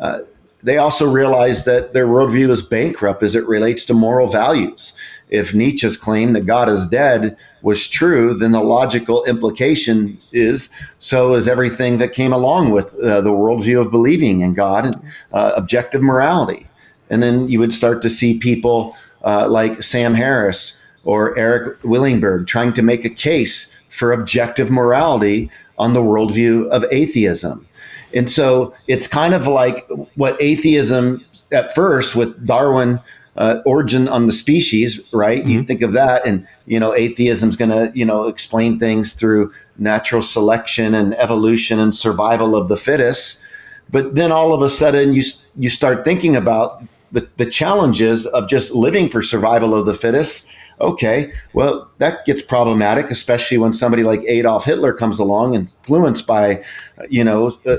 uh, 0.00 0.20
they 0.62 0.76
also 0.76 1.10
realize 1.10 1.64
that 1.64 1.94
their 1.94 2.06
worldview 2.06 2.50
is 2.50 2.62
bankrupt 2.62 3.22
as 3.22 3.34
it 3.34 3.46
relates 3.46 3.84
to 3.86 3.94
moral 3.94 4.28
values. 4.28 4.92
If 5.30 5.54
Nietzsche's 5.54 5.96
claim 5.96 6.32
that 6.34 6.46
God 6.46 6.68
is 6.68 6.86
dead 6.86 7.36
was 7.62 7.88
true, 7.88 8.34
then 8.34 8.52
the 8.52 8.60
logical 8.60 9.24
implication 9.24 10.20
is 10.32 10.68
so 10.98 11.34
is 11.34 11.48
everything 11.48 11.98
that 11.98 12.12
came 12.12 12.32
along 12.32 12.72
with 12.72 12.94
uh, 12.96 13.20
the 13.20 13.30
worldview 13.30 13.80
of 13.80 13.90
believing 13.90 14.40
in 14.40 14.54
God 14.54 14.86
and 14.86 15.02
uh, 15.32 15.52
objective 15.56 16.02
morality. 16.02 16.66
And 17.08 17.22
then 17.22 17.48
you 17.48 17.58
would 17.58 17.72
start 17.72 18.02
to 18.02 18.10
see 18.10 18.38
people 18.38 18.96
uh, 19.24 19.48
like 19.48 19.82
Sam 19.82 20.14
Harris 20.14 20.80
or 21.04 21.36
Erik 21.38 21.80
Wielenberg 21.82 22.46
trying 22.46 22.72
to 22.74 22.82
make 22.82 23.04
a 23.04 23.10
case 23.10 23.76
for 23.88 24.12
objective 24.12 24.70
morality 24.70 25.50
on 25.78 25.94
the 25.94 26.02
worldview 26.02 26.68
of 26.68 26.84
atheism. 26.90 27.66
And 28.14 28.30
so 28.30 28.74
it's 28.88 29.06
kind 29.06 29.34
of 29.34 29.46
like 29.46 29.88
what 30.14 30.40
atheism 30.40 31.24
at 31.52 31.74
first 31.74 32.16
with 32.16 32.46
Darwin 32.46 33.00
uh, 33.36 33.62
origin 33.64 34.08
on 34.08 34.26
the 34.26 34.32
species, 34.32 35.00
right? 35.12 35.40
Mm-hmm. 35.40 35.50
You 35.50 35.62
think 35.62 35.82
of 35.82 35.92
that, 35.92 36.26
and 36.26 36.46
you 36.66 36.78
know, 36.78 36.94
atheism's 36.94 37.56
going 37.56 37.70
to 37.70 37.90
you 37.96 38.04
know 38.04 38.26
explain 38.26 38.78
things 38.78 39.14
through 39.14 39.52
natural 39.78 40.22
selection 40.22 40.94
and 40.94 41.14
evolution 41.14 41.78
and 41.78 41.94
survival 41.94 42.54
of 42.54 42.68
the 42.68 42.76
fittest. 42.76 43.42
But 43.88 44.14
then 44.14 44.30
all 44.30 44.52
of 44.52 44.62
a 44.62 44.68
sudden, 44.68 45.14
you 45.14 45.22
you 45.56 45.70
start 45.70 46.04
thinking 46.04 46.36
about 46.36 46.82
the, 47.12 47.28
the 47.36 47.46
challenges 47.46 48.26
of 48.26 48.48
just 48.48 48.74
living 48.74 49.08
for 49.08 49.22
survival 49.22 49.74
of 49.74 49.86
the 49.86 49.94
fittest. 49.94 50.48
Okay, 50.80 51.32
well, 51.52 51.90
that 51.98 52.24
gets 52.24 52.42
problematic, 52.42 53.10
especially 53.10 53.58
when 53.58 53.72
somebody 53.72 54.02
like 54.02 54.22
Adolf 54.26 54.64
Hitler 54.64 54.92
comes 54.92 55.18
along, 55.18 55.54
influenced 55.54 56.26
by, 56.26 56.64
you 57.08 57.22
know, 57.22 57.52
uh, 57.66 57.76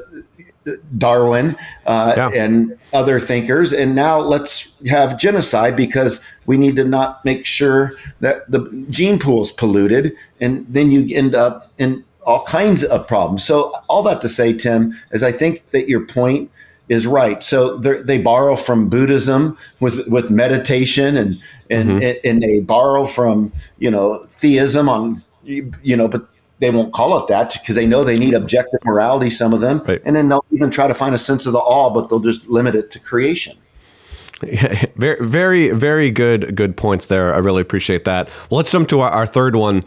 Darwin 0.98 1.56
uh, 1.86 2.14
yeah. 2.16 2.30
and 2.34 2.78
other 2.94 3.20
thinkers. 3.20 3.74
And 3.74 3.96
now 3.96 4.20
let's 4.20 4.74
have 4.88 5.18
genocide 5.18 5.76
because 5.76 6.24
we 6.46 6.58
need 6.58 6.76
to 6.76 6.84
not 6.84 7.24
make 7.26 7.46
sure 7.46 7.94
that 8.20 8.50
the 8.52 8.86
gene 8.90 9.18
pool 9.18 9.42
is 9.42 9.52
polluted. 9.52 10.14
And 10.40 10.66
then 10.70 10.92
you 10.92 11.16
end 11.16 11.34
up 11.34 11.72
in 11.78 12.04
all 12.24 12.44
kinds 12.44 12.84
of 12.84 13.08
problems. 13.08 13.44
So, 13.44 13.74
all 13.90 14.04
that 14.04 14.22
to 14.22 14.30
say, 14.30 14.54
Tim, 14.54 14.94
is 15.12 15.24
I 15.24 15.32
think 15.32 15.70
that 15.72 15.90
your 15.90 16.06
point 16.06 16.52
is 16.90 17.08
right. 17.08 17.42
So 17.44 17.78
they 17.78 18.18
borrow 18.18 18.56
from 18.56 18.90
Buddhism 18.90 19.58
with 19.80 20.08
with 20.08 20.30
meditation 20.30 21.16
and 21.16 21.42
and 21.70 21.90
mm-hmm. 21.90 22.28
and 22.28 22.42
they 22.42 22.60
borrow 22.60 23.06
from 23.06 23.54
you 23.80 23.90
know 23.90 24.26
theism 24.30 24.90
on 24.90 25.24
you 25.44 25.96
know, 25.96 26.08
but 26.08 26.28
they 26.60 26.70
won't 26.70 26.94
call 26.94 27.18
it 27.18 27.28
that 27.28 27.54
because 27.54 27.76
they 27.76 27.88
know 27.88 28.04
they 28.04 28.20
need 28.20 28.34
objective 28.34 28.80
morality. 28.86 29.30
Some 29.30 29.54
of 29.54 29.62
them, 29.62 29.82
right. 29.88 30.02
and 30.06 30.16
then 30.16 30.30
they'll 30.30 30.46
even 30.52 30.70
try 30.70 30.88
to 30.88 30.94
find 30.94 31.16
a 31.16 31.18
sense 31.18 31.46
of 31.46 31.54
the 31.54 31.60
all, 31.60 31.92
but 31.92 32.10
they'll 32.10 32.20
just 32.20 32.48
limit 32.48 32.76
it 32.76 32.92
to 32.92 33.00
creation. 33.00 33.58
Yeah, 34.44 34.86
very, 34.96 35.26
very, 35.26 35.70
very 35.72 36.12
good, 36.12 36.56
good 36.56 36.78
points 36.78 37.08
there. 37.08 37.34
I 37.34 37.40
really 37.40 37.62
appreciate 37.62 38.06
that. 38.06 38.28
Well, 38.50 38.58
let's 38.58 38.72
jump 38.72 38.90
to 38.90 39.00
our, 39.02 39.10
our 39.10 39.26
third 39.26 39.56
one 39.56 39.82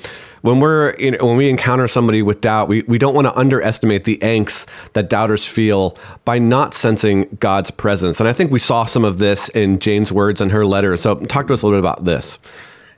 when 0.45 0.61
we're 0.61 0.95
you 0.99 1.13
know, 1.13 1.25
when 1.25 1.39
we 1.39 1.49
encounter 1.49 1.89
somebody 1.89 2.21
with 2.21 2.43
doubt, 2.43 2.69
we, 2.69 2.83
we 2.83 2.99
don't 2.99 3.15
want 3.15 3.27
to 3.27 3.35
underestimate 3.35 4.05
the 4.05 4.19
angst 4.19 4.69
that 4.93 5.09
doubters 5.09 5.47
feel 5.47 5.97
by 6.27 6.39
not 6.39 6.75
sensing 6.75 7.35
God's 7.41 7.71
presence. 7.71 8.21
And 8.21 8.29
I 8.29 8.35
think 8.35 8.53
we 8.53 8.59
saw 8.59 8.85
some 8.85 9.07
of 9.07 9.17
this 9.17 9.49
in 9.49 9.79
Jane's 9.79 10.13
words 10.13 10.43
in 10.43 10.51
her 10.51 10.67
letter. 10.67 10.99
So 10.99 11.15
talk 11.15 11.47
to 11.47 11.55
us 11.55 11.63
a 11.63 11.67
little 11.67 11.81
bit 11.81 11.89
about 11.89 12.05
this. 12.05 12.39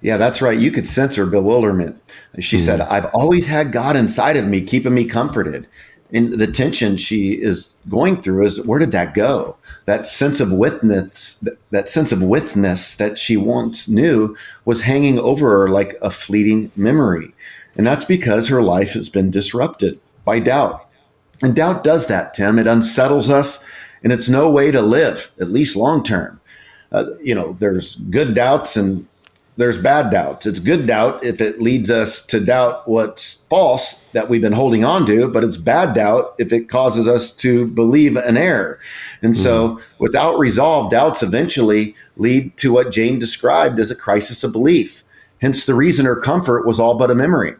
Yeah, 0.01 0.17
that's 0.17 0.43
right. 0.43 0.59
You 0.59 0.73
could 0.73 0.89
sense 0.89 1.15
her 1.15 1.25
bewilderment. 1.25 2.03
She 2.41 2.57
mm 2.57 2.61
said, 2.61 2.81
I've 2.81 3.07
always 3.15 3.47
had 3.47 3.71
God 3.71 3.95
inside 3.95 4.37
of 4.37 4.45
me, 4.49 4.61
keeping 4.61 4.93
me 4.93 5.05
comforted. 5.05 5.69
And 6.13 6.33
the 6.33 6.49
tension 6.49 6.97
she 6.97 7.31
is 7.31 7.75
going 7.89 8.23
through 8.23 8.45
is 8.45 8.67
where 8.67 8.81
did 8.81 8.91
that 8.91 9.15
go? 9.15 9.57
That 9.87 10.07
sense 10.07 10.41
of 10.41 10.53
witness, 10.53 11.45
that 11.71 11.89
sense 11.89 12.13
of 12.13 12.23
witness 12.23 12.95
that 12.97 13.19
she 13.19 13.37
once 13.37 13.89
knew 13.89 14.37
was 14.65 14.83
hanging 14.83 15.19
over 15.19 15.51
her 15.51 15.69
like 15.69 15.97
a 16.03 16.11
fleeting 16.11 16.71
memory. 16.77 17.35
And 17.77 17.87
that's 17.87 18.05
because 18.05 18.49
her 18.49 18.63
life 18.63 18.95
has 18.95 19.09
been 19.09 19.31
disrupted 19.31 20.01
by 20.25 20.41
doubt. 20.41 20.87
And 21.43 21.55
doubt 21.55 21.85
does 21.85 22.09
that, 22.09 22.35
Tim. 22.35 22.59
It 22.59 22.67
unsettles 22.67 23.31
us, 23.31 23.65
and 24.03 24.13
it's 24.13 24.29
no 24.29 24.51
way 24.51 24.71
to 24.71 24.83
live, 24.83 25.31
at 25.41 25.51
least 25.51 25.77
long 25.77 26.03
term. 26.03 26.41
Uh, 26.91 27.07
you 27.21 27.35
know, 27.35 27.57
there's 27.59 27.97
good 27.97 28.35
doubts 28.35 28.77
and 28.77 29.07
there's 29.57 29.81
bad 29.81 30.11
doubts. 30.11 30.47
It's 30.47 30.59
good 30.59 30.87
doubt 30.87 31.25
if 31.25 31.41
it 31.41 31.61
leads 31.61 31.91
us 31.91 32.25
to 32.27 32.41
doubt 32.41 32.87
what's 32.87 33.35
false 33.49 34.05
that 34.13 34.29
we've 34.29 34.41
been 34.41 34.53
holding 34.53 34.85
on 34.85 35.07
to, 35.07 35.29
but 35.29 35.45
it's 35.45 35.57
bad 35.57 35.95
doubt 35.95 36.35
if 36.39 36.53
it 36.53 36.69
causes 36.69 37.09
us 37.09 37.35
to 37.37 37.67
believe 37.67 38.17
an 38.17 38.37
error. 38.37 38.79
And 39.27 39.35
mm-hmm. 39.35 39.43
so, 39.43 39.81
without 39.99 40.39
resolve, 40.39 40.89
doubts 40.89 41.21
eventually 41.21 41.97
lead 42.17 42.57
to 42.59 42.73
what 42.73 42.93
Jane 42.93 43.19
described 43.19 43.81
as 43.81 43.91
a 43.91 43.97
crisis 43.97 44.45
of 44.45 44.53
belief. 44.53 45.03
Hence, 45.43 45.67
the 45.67 45.75
reason 45.75 46.07
her 46.07 46.15
comfort 46.15 46.65
was 46.65 46.79
all 46.79 46.97
but 46.97 47.11
a 47.11 47.15
memory. 47.15 47.55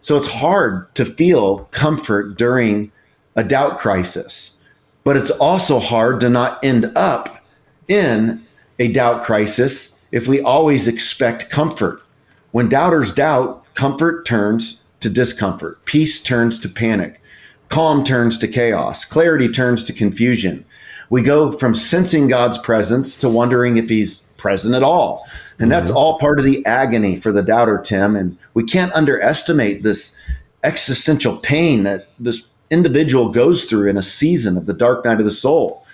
So 0.00 0.16
it's 0.16 0.32
hard 0.32 0.92
to 0.94 1.04
feel 1.04 1.68
comfort 1.72 2.38
during 2.38 2.90
a 3.36 3.44
doubt 3.44 3.78
crisis, 3.78 4.56
but 5.04 5.14
it's 5.14 5.30
also 5.30 5.78
hard 5.78 6.20
to 6.20 6.30
not 6.30 6.58
end 6.64 6.86
up 6.96 7.44
in 7.86 8.46
a 8.78 8.90
doubt 8.90 9.22
crisis 9.22 10.00
if 10.10 10.26
we 10.26 10.40
always 10.40 10.88
expect 10.88 11.50
comfort. 11.50 12.02
When 12.50 12.70
doubters 12.70 13.12
doubt, 13.12 13.62
comfort 13.74 14.24
turns 14.24 14.82
to 15.00 15.10
discomfort, 15.10 15.84
peace 15.84 16.22
turns 16.22 16.58
to 16.60 16.68
panic, 16.70 17.20
calm 17.68 18.04
turns 18.04 18.38
to 18.38 18.48
chaos, 18.48 19.04
clarity 19.04 19.48
turns 19.48 19.84
to 19.84 19.92
confusion. 19.92 20.64
We 21.10 21.22
go 21.22 21.52
from 21.52 21.74
sensing 21.74 22.28
God's 22.28 22.56
presence 22.56 23.16
to 23.18 23.28
wondering 23.28 23.76
if 23.76 23.88
he's 23.88 24.22
present 24.36 24.74
at 24.74 24.82
all. 24.82 25.26
And 25.58 25.70
that's 25.70 25.90
mm-hmm. 25.90 25.98
all 25.98 26.18
part 26.18 26.38
of 26.38 26.44
the 26.44 26.64
agony 26.64 27.16
for 27.16 27.32
the 27.32 27.42
doubter, 27.42 27.78
Tim. 27.78 28.16
And 28.16 28.38
we 28.54 28.64
can't 28.64 28.92
underestimate 28.94 29.82
this 29.82 30.16
existential 30.62 31.36
pain 31.36 31.82
that 31.82 32.08
this 32.18 32.48
individual 32.70 33.30
goes 33.30 33.64
through 33.64 33.88
in 33.88 33.96
a 33.96 34.02
season 34.02 34.56
of 34.56 34.66
the 34.66 34.72
dark 34.72 35.04
night 35.04 35.18
of 35.18 35.24
the 35.24 35.30
soul. 35.30 35.84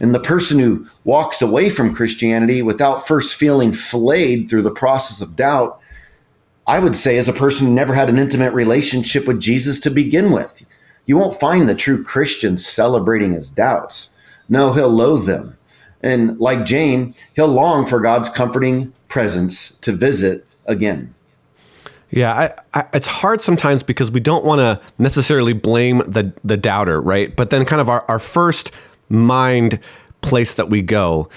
And 0.00 0.14
the 0.14 0.20
person 0.20 0.58
who 0.58 0.86
walks 1.04 1.40
away 1.40 1.70
from 1.70 1.94
Christianity 1.94 2.60
without 2.60 3.06
first 3.06 3.36
feeling 3.36 3.72
flayed 3.72 4.50
through 4.50 4.62
the 4.62 4.70
process 4.70 5.20
of 5.20 5.36
doubt, 5.36 5.80
I 6.66 6.80
would 6.80 6.96
say, 6.96 7.16
is 7.16 7.28
a 7.28 7.32
person 7.32 7.68
who 7.68 7.72
never 7.72 7.94
had 7.94 8.10
an 8.10 8.18
intimate 8.18 8.52
relationship 8.52 9.26
with 9.26 9.40
Jesus 9.40 9.80
to 9.80 9.90
begin 9.90 10.32
with. 10.32 10.66
You 11.06 11.16
won't 11.16 11.40
find 11.40 11.68
the 11.68 11.74
true 11.74 12.02
Christian 12.02 12.58
celebrating 12.58 13.32
his 13.32 13.48
doubts. 13.48 14.10
No, 14.48 14.72
he'll 14.72 14.88
loathe 14.88 15.26
them. 15.26 15.56
And 16.02 16.38
like 16.38 16.64
Jane, 16.64 17.14
he'll 17.34 17.48
long 17.48 17.86
for 17.86 18.00
God's 18.00 18.28
comforting 18.28 18.92
presence 19.08 19.76
to 19.78 19.92
visit 19.92 20.46
again. 20.66 21.14
Yeah, 22.10 22.32
I, 22.32 22.54
I, 22.80 22.84
it's 22.94 23.08
hard 23.08 23.40
sometimes 23.40 23.82
because 23.82 24.10
we 24.10 24.20
don't 24.20 24.44
want 24.44 24.60
to 24.60 24.80
necessarily 24.98 25.52
blame 25.52 25.98
the 26.06 26.32
the 26.44 26.56
doubter, 26.56 27.00
right? 27.00 27.34
But 27.34 27.50
then, 27.50 27.64
kind 27.64 27.80
of 27.80 27.88
our, 27.88 28.04
our 28.08 28.20
first 28.20 28.70
mind 29.08 29.80
place 30.20 30.54
that 30.54 30.70
we 30.70 30.82
go 30.82 31.28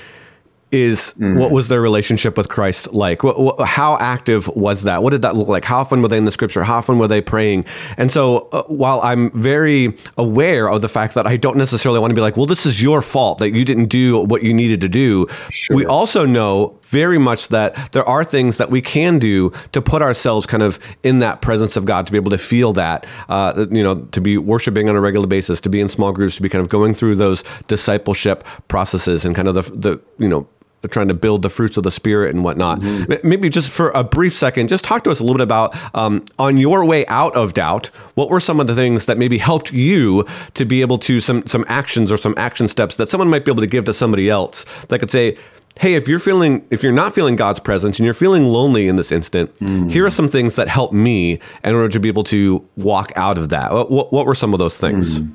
is 0.72 1.14
mm-hmm. 1.18 1.38
what 1.38 1.52
was 1.52 1.68
their 1.68 1.82
relationship 1.82 2.38
with 2.38 2.50
Christ 2.50 2.94
like? 2.94 3.24
What, 3.24 3.40
what, 3.40 3.68
how 3.68 3.98
active 3.98 4.48
was 4.50 4.84
that? 4.84 5.02
What 5.02 5.12
did 5.12 5.24
that 5.24 5.36
look 5.36 5.48
like? 5.48 5.66
How 5.66 5.80
often 5.80 6.02
were 6.02 6.08
they 6.08 6.18
in 6.18 6.26
the 6.26 6.32
scripture? 6.32 6.64
How 6.64 6.78
often 6.78 7.00
were 7.00 7.08
they 7.08 7.22
praying? 7.22 7.66
And 7.98 8.12
so, 8.12 8.50
uh, 8.52 8.64
while 8.64 9.02
I'm 9.02 9.32
very 9.32 9.96
aware 10.18 10.70
of 10.70 10.82
the 10.82 10.90
fact 10.90 11.16
that 11.16 11.26
I 11.26 11.38
don't 11.38 11.58
necessarily 11.58 12.00
want 12.00 12.12
to 12.12 12.16
be 12.16 12.22
like, 12.22 12.38
well, 12.38 12.46
this 12.46 12.66
is 12.66 12.82
your 12.82 13.02
fault 13.02 13.40
that 13.40 13.52
you 13.52 13.66
didn't 13.66 13.88
do 13.88 14.24
what 14.26 14.44
you 14.44 14.54
needed 14.54 14.82
to 14.82 14.90
do, 14.90 15.28
sure. 15.50 15.76
we 15.76 15.86
also 15.86 16.26
know 16.26 16.78
very 16.84 17.18
much 17.18 17.48
that 17.50 17.92
there 17.92 18.08
are 18.08 18.24
things 18.24 18.58
that 18.58 18.70
we 18.70 18.82
can 18.82 19.20
do 19.20 19.52
to 19.72 19.82
put 19.82 20.02
ourselves 20.02 20.46
kind 20.46 20.64
of 20.64 20.80
in 21.04 21.20
that 21.20 21.42
presence 21.42 21.78
of 21.78 21.86
God, 21.86 22.06
to 22.06 22.12
be 22.12 22.18
able 22.18 22.32
to 22.32 22.38
feel 22.38 22.74
that, 22.74 23.06
uh, 23.28 23.66
you 23.72 23.84
know, 23.84 23.96
to 23.96 24.22
be 24.22 24.38
worshiping 24.38 24.90
on 24.90 24.96
a 24.96 25.02
regular 25.02 25.28
basis, 25.28 25.62
to 25.62 25.70
be 25.70 25.80
in 25.80 25.90
small 25.90 26.12
groups, 26.12 26.36
to 26.36 26.42
be 26.42 26.50
kind 26.50 26.62
of 26.62 26.70
going 26.70 26.94
through 26.94 27.16
those 27.16 27.44
discipleship 27.68 28.44
processes 28.68 29.26
and 29.26 29.36
kind 29.36 29.48
of 29.48 29.56
the, 29.56 29.62
the 29.76 30.02
you 30.18 30.28
know, 30.28 30.48
trying 30.88 31.08
to 31.10 31.14
build 31.14 31.42
the 31.42 31.50
fruits 31.50 31.78
of 31.78 31.84
the 31.84 31.92
spirit 31.92 32.34
and 32.34 32.44
whatnot. 32.44 32.80
Mm-hmm. 32.80 33.28
Maybe 33.28 33.50
just 33.50 33.70
for 33.70 33.90
a 33.92 34.04
brief 34.04 34.36
second, 34.36 34.70
just 34.70 34.84
talk 34.84 35.04
to 35.04 35.10
us 35.10 35.20
a 35.20 35.24
little 35.24 35.38
bit 35.38 35.44
about 35.44 35.76
um, 35.96 36.24
on 36.38 36.58
your 36.58 36.86
way 36.86 37.06
out 37.08 37.36
of 37.36 37.54
doubt. 37.54 37.88
What 38.16 38.30
were 38.30 38.40
some 38.40 38.60
of 38.60 38.68
the 38.68 38.76
things 38.76 39.06
that 39.06 39.18
maybe 39.18 39.38
helped 39.38 39.74
you 39.74 40.26
to 40.54 40.66
be 40.66 40.82
able 40.82 40.98
to 41.00 41.20
some 41.20 41.46
some 41.48 41.66
actions 41.68 42.12
or 42.12 42.18
some 42.18 42.34
action 42.38 42.68
steps 42.68 42.96
that 42.96 43.10
someone 43.10 43.30
might 43.30 43.46
be 43.46 43.52
able 43.52 43.62
to 43.62 43.68
give 43.68 43.86
to 43.86 43.94
somebody 43.94 44.30
else 44.30 44.66
that 44.88 45.00
could 45.00 45.12
say, 45.12 45.38
hey, 45.80 45.96
if 45.96 46.08
you're 46.08 46.20
feeling, 46.20 46.66
if 46.70 46.84
you're 46.84 46.92
not 46.92 47.14
feeling 47.14 47.36
God's 47.36 47.60
presence 47.60 47.98
and 47.98 48.06
you're 48.06 48.14
feeling 48.14 48.44
lonely 48.44 48.88
in 48.88 48.98
this 48.98 49.12
instant, 49.12 49.58
mm. 49.60 49.90
here 49.90 50.06
are 50.06 50.12
some 50.12 50.28
things 50.28 50.56
that 50.56 50.68
help 50.68 50.92
me 50.92 51.40
in 51.64 51.74
order 51.74 51.90
to 51.90 52.00
be 52.00 52.10
able 52.10 52.26
to 52.26 52.68
walk 52.76 53.12
out 53.16 53.38
of 53.38 53.50
that. 53.50 53.72
What, 53.72 54.12
what 54.12 54.26
were 54.26 54.36
some 54.36 54.54
of 54.54 54.60
those 54.60 54.78
things? 54.78 55.20
Mm. 55.20 55.34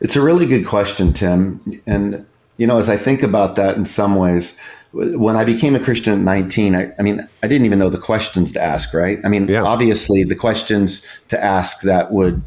It's 0.00 0.16
a 0.16 0.20
really 0.20 0.46
good 0.46 0.66
question, 0.66 1.12
Tim. 1.12 1.60
And 1.86 2.26
you 2.56 2.66
know, 2.66 2.78
as 2.78 2.88
I 2.88 2.96
think 2.96 3.22
about 3.22 3.56
that 3.56 3.76
in 3.76 3.86
some 3.86 4.16
ways, 4.16 4.58
when 4.92 5.36
I 5.36 5.44
became 5.44 5.74
a 5.74 5.80
Christian 5.80 6.12
at 6.12 6.20
19, 6.20 6.74
I, 6.74 6.92
I, 6.98 7.02
mean, 7.02 7.26
I 7.42 7.48
didn't 7.48 7.64
even 7.64 7.78
know 7.78 7.88
the 7.88 7.98
questions 7.98 8.52
to 8.52 8.62
ask, 8.62 8.92
right? 8.92 9.18
I 9.24 9.28
mean, 9.28 9.48
yeah. 9.48 9.62
obviously, 9.62 10.22
the 10.22 10.36
questions 10.36 11.06
to 11.28 11.42
ask 11.42 11.80
that 11.82 12.12
would 12.12 12.42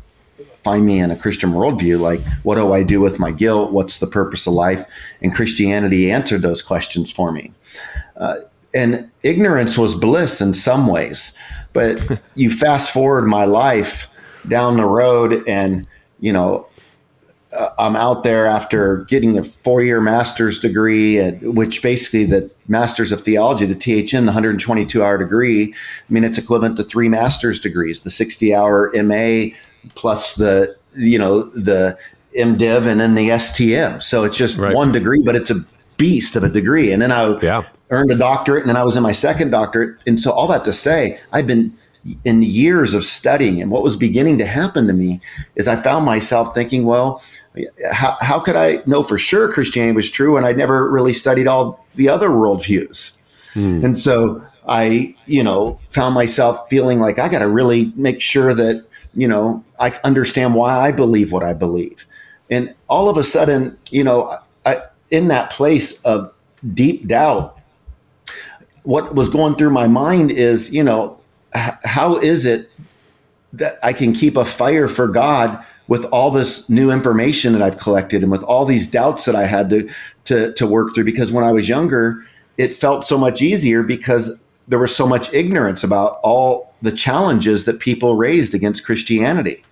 find 0.64 0.86
me 0.86 1.00
in 1.00 1.12
a 1.12 1.16
Christian 1.16 1.52
worldview, 1.52 2.00
like, 2.00 2.22
what 2.44 2.56
do 2.56 2.74
I 2.74 2.84
do 2.84 3.02
with 3.02 3.20
my 3.20 3.32
guilt? 3.32 3.72
What's 3.72 4.00
the 4.00 4.08
purpose 4.08 4.46
of 4.48 4.54
life? 4.54 4.86
And 5.22 5.34
Christianity 5.34 6.12
answered 6.12 6.44
those 6.44 6.62
questions 6.62 7.12
for 7.12 7.32
me. 7.32 7.52
Uh, 8.18 8.38
and 8.74 9.10
ignorance 9.24 9.78
was 9.78 9.96
bliss 9.96 10.42
in 10.42 10.54
some 10.54 10.88
ways. 10.88 11.38
But 11.74 12.22
you 12.36 12.52
fast 12.52 12.92
forward 12.92 13.26
my 13.26 13.46
life 13.46 14.08
down 14.48 14.78
the 14.78 14.86
road, 14.86 15.44
and, 15.48 15.88
you 16.20 16.32
know, 16.32 16.68
Uh, 17.56 17.70
I'm 17.78 17.96
out 17.96 18.24
there 18.24 18.46
after 18.46 18.98
getting 19.06 19.38
a 19.38 19.44
four 19.44 19.82
year 19.82 20.02
master's 20.02 20.60
degree, 20.60 21.20
at, 21.20 21.42
which 21.42 21.82
basically 21.82 22.26
the 22.26 22.50
master's 22.68 23.12
of 23.12 23.22
theology, 23.22 23.66
the 23.66 23.76
THM, 23.76 24.22
the 24.22 24.26
122 24.26 25.04
hour 25.04 25.18
degree. 25.18 25.74
I 25.74 26.14
mean, 26.14 26.24
it's 26.24 26.38
equivalent 26.38 26.78
to 26.78 26.84
three 26.84 27.10
master's 27.10 27.60
degrees, 27.60 28.02
the 28.02 28.10
60 28.10 28.54
hour 28.54 28.92
MA 29.04 29.56
plus 29.96 30.36
the, 30.36 30.76
you 30.96 31.20
know, 31.20 31.44
the 31.44 31.98
MDiv 32.38 32.88
and 32.88 33.00
then 33.00 33.16
the 33.16 33.30
STM. 33.30 34.02
So 34.04 34.24
it's 34.24 34.38
just 34.38 34.58
right. 34.58 34.76
one 34.76 34.92
degree, 34.92 35.22
but 35.24 35.36
it's 35.36 35.52
a 35.52 35.64
beast 35.98 36.36
of 36.36 36.44
a 36.44 36.50
degree. 36.50 36.92
And 36.92 37.02
then 37.02 37.12
I 37.12 37.40
yeah. 37.40 37.64
earned 37.90 38.12
a 38.12 38.16
doctorate 38.18 38.62
and 38.62 38.70
then 38.70 38.78
I 38.78 38.84
was 38.84 38.98
in 38.98 39.04
my 39.04 39.12
second 39.12 39.52
doctorate. 39.52 39.98
And 40.06 40.20
so 40.20 40.32
all 40.32 40.48
that 40.48 40.66
to 40.66 40.74
say, 40.74 41.20
I've 41.32 41.48
been 41.48 41.76
in 42.24 42.44
years 42.44 42.94
of 42.94 43.04
studying 43.04 43.62
and 43.62 43.72
what 43.72 43.82
was 43.82 43.96
beginning 43.96 44.38
to 44.38 44.46
happen 44.46 44.86
to 44.88 44.94
me 44.94 45.22
is 45.56 45.68
I 45.68 45.76
found 45.76 46.06
myself 46.06 46.54
thinking, 46.54 46.86
well, 46.86 47.22
how, 47.92 48.18
how 48.22 48.40
could 48.40 48.56
I 48.56 48.82
know 48.86 49.04
for 49.04 49.18
sure 49.18 49.52
Christianity 49.52 49.96
was 49.96 50.10
true 50.10 50.34
when 50.34 50.44
I 50.44 50.52
never 50.52 50.90
really 50.90 51.14
studied 51.14 51.48
all 51.48 51.86
the 51.96 52.10
other 52.10 52.30
worldviews? 52.30 53.20
Hmm. 53.54 53.84
And 53.84 53.98
so 53.98 54.46
I, 54.68 55.16
you 55.26 55.44
know, 55.44 55.80
found 55.92 56.16
myself 56.16 56.68
feeling 56.70 57.00
like 57.00 57.20
I 57.20 57.30
got 57.30 57.40
to 57.40 57.48
really 57.48 57.92
make 57.96 58.22
sure 58.22 58.54
that, 58.54 58.86
you 59.14 59.28
know, 59.28 59.64
I 59.80 59.98
understand 60.04 60.56
why 60.56 60.78
I 60.78 60.92
believe 60.92 61.32
what 61.32 61.44
I 61.44 61.54
believe. 61.54 62.06
And 62.50 62.74
all 62.88 63.10
of 63.10 63.18
a 63.18 63.24
sudden, 63.24 63.78
you 63.92 64.04
know, 64.04 64.38
I, 64.66 64.82
in 65.10 65.30
that 65.30 65.52
place 65.52 66.02
of 66.02 66.34
deep 66.74 67.08
doubt, 67.08 67.58
what 68.84 69.16
was 69.16 69.30
going 69.30 69.56
through 69.56 69.72
my 69.72 69.88
mind 69.88 70.32
is, 70.32 70.74
you 70.74 70.84
know, 70.84 71.20
h- 71.56 71.74
how 71.84 72.18
is 72.18 72.46
it 72.46 72.70
that 73.54 73.80
I 73.82 73.94
can 73.94 74.14
keep 74.14 74.36
a 74.36 74.46
fire 74.46 74.88
for 74.88 75.08
God 75.08 75.64
with 75.88 76.06
all 76.06 76.32
this 76.32 76.70
new 76.70 76.92
information 76.92 77.54
that 77.54 77.62
I've 77.62 77.78
collected 77.78 78.24
and 78.24 78.32
with 78.32 78.44
all 78.44 78.66
these 78.66 78.88
doubts 78.88 79.26
that 79.26 79.36
I 79.36 79.46
had 79.46 79.70
to 79.70 79.90
to 80.26 80.54
to 80.54 80.68
work 80.68 80.96
through 80.96 81.06
because 81.06 81.32
when 81.32 81.44
I 81.44 81.52
was 81.52 81.70
younger, 81.70 82.26
it 82.58 82.74
felt 82.74 83.06
so 83.06 83.18
much 83.18 83.42
easier 83.42 83.84
because 83.84 84.40
there 84.68 84.80
was 84.80 84.96
so 84.96 85.08
much 85.08 85.32
ignorance 85.34 85.84
about 85.84 86.20
all 86.24 86.74
the 86.82 86.92
challenges 86.92 87.66
that 87.66 87.80
people 87.80 88.16
raised 88.16 88.54
against 88.54 88.86
Christianity. 88.86 89.64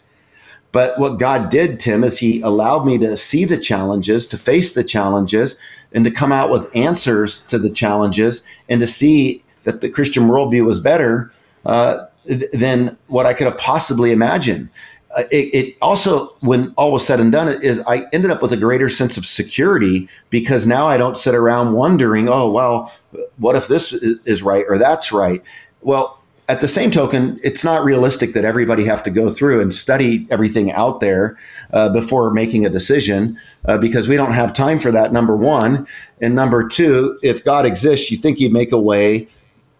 But 0.72 0.98
what 1.00 1.20
God 1.20 1.50
did, 1.50 1.80
Tim, 1.80 2.04
is 2.04 2.18
He 2.18 2.42
allowed 2.42 2.86
me 2.86 2.98
to 2.98 3.16
see 3.16 3.46
the 3.46 3.58
challenges, 3.58 4.26
to 4.28 4.38
face 4.38 4.74
the 4.74 4.84
challenges, 4.84 5.58
and 5.94 6.04
to 6.04 6.12
come 6.12 6.32
out 6.32 6.50
with 6.50 6.76
answers 6.76 7.44
to 7.46 7.60
the 7.60 7.70
challenges, 7.70 8.46
and 8.68 8.82
to 8.82 8.88
see 8.88 9.44
that 9.64 9.82
the 9.82 9.90
Christian 9.90 10.24
worldview 10.24 10.66
was 10.66 10.80
better 10.80 11.32
uh, 11.66 12.06
than 12.54 12.98
what 13.08 13.26
I 13.26 13.34
could 13.34 13.48
have 13.48 13.58
possibly 13.58 14.12
imagined. 14.12 14.70
Uh, 15.16 15.24
it, 15.32 15.54
it, 15.54 15.78
also, 15.82 16.36
when 16.42 16.74
all 16.76 16.92
was 16.92 17.06
said 17.06 17.20
and 17.20 17.32
done, 17.32 17.48
is 17.62 17.82
I 17.88 18.08
ended 18.14 18.32
up 18.32 18.42
with 18.42 18.52
a 18.52 18.58
greater 18.58 18.90
sense 18.90 19.18
of 19.18 19.26
security 19.26 20.10
because 20.30 20.66
now 20.66 20.88
I 20.88 20.98
don't 20.98 21.18
sit 21.18 21.36
around 21.36 21.74
wondering, 21.74 22.28
oh, 22.30 22.50
well, 22.50 22.92
what 23.38 23.56
if 23.56 23.68
this 23.68 23.94
is 23.94 24.42
right 24.42 24.66
or 24.68 24.78
that's 24.78 25.12
right? 25.12 25.44
Well, 25.82 26.20
at 26.50 26.62
the 26.62 26.68
same 26.68 26.92
token, 26.92 27.40
it's 27.42 27.64
not 27.64 27.86
realistic 27.86 28.34
that 28.34 28.44
everybody 28.44 28.84
have 28.84 29.02
to 29.04 29.10
go 29.10 29.30
through 29.30 29.62
and 29.62 29.74
study 29.74 30.28
everything 30.30 30.72
out 30.72 31.00
there 31.00 31.38
uh, 31.72 31.90
before 31.90 32.32
making 32.32 32.66
a 32.66 32.70
decision 32.70 33.40
uh, 33.66 33.78
because 33.78 34.08
we 34.08 34.18
don't 34.18 34.34
have 34.34 34.54
time 34.54 34.80
for 34.80 34.92
that. 34.92 35.14
Number 35.14 35.38
one, 35.38 35.88
and 36.22 36.36
number 36.36 36.68
two, 36.68 37.18
if 37.24 37.44
God 37.46 37.66
exists, 37.66 38.12
you 38.12 38.18
think 38.18 38.40
He'd 38.40 38.52
make 38.52 38.74
a 38.74 38.80
way 38.80 39.28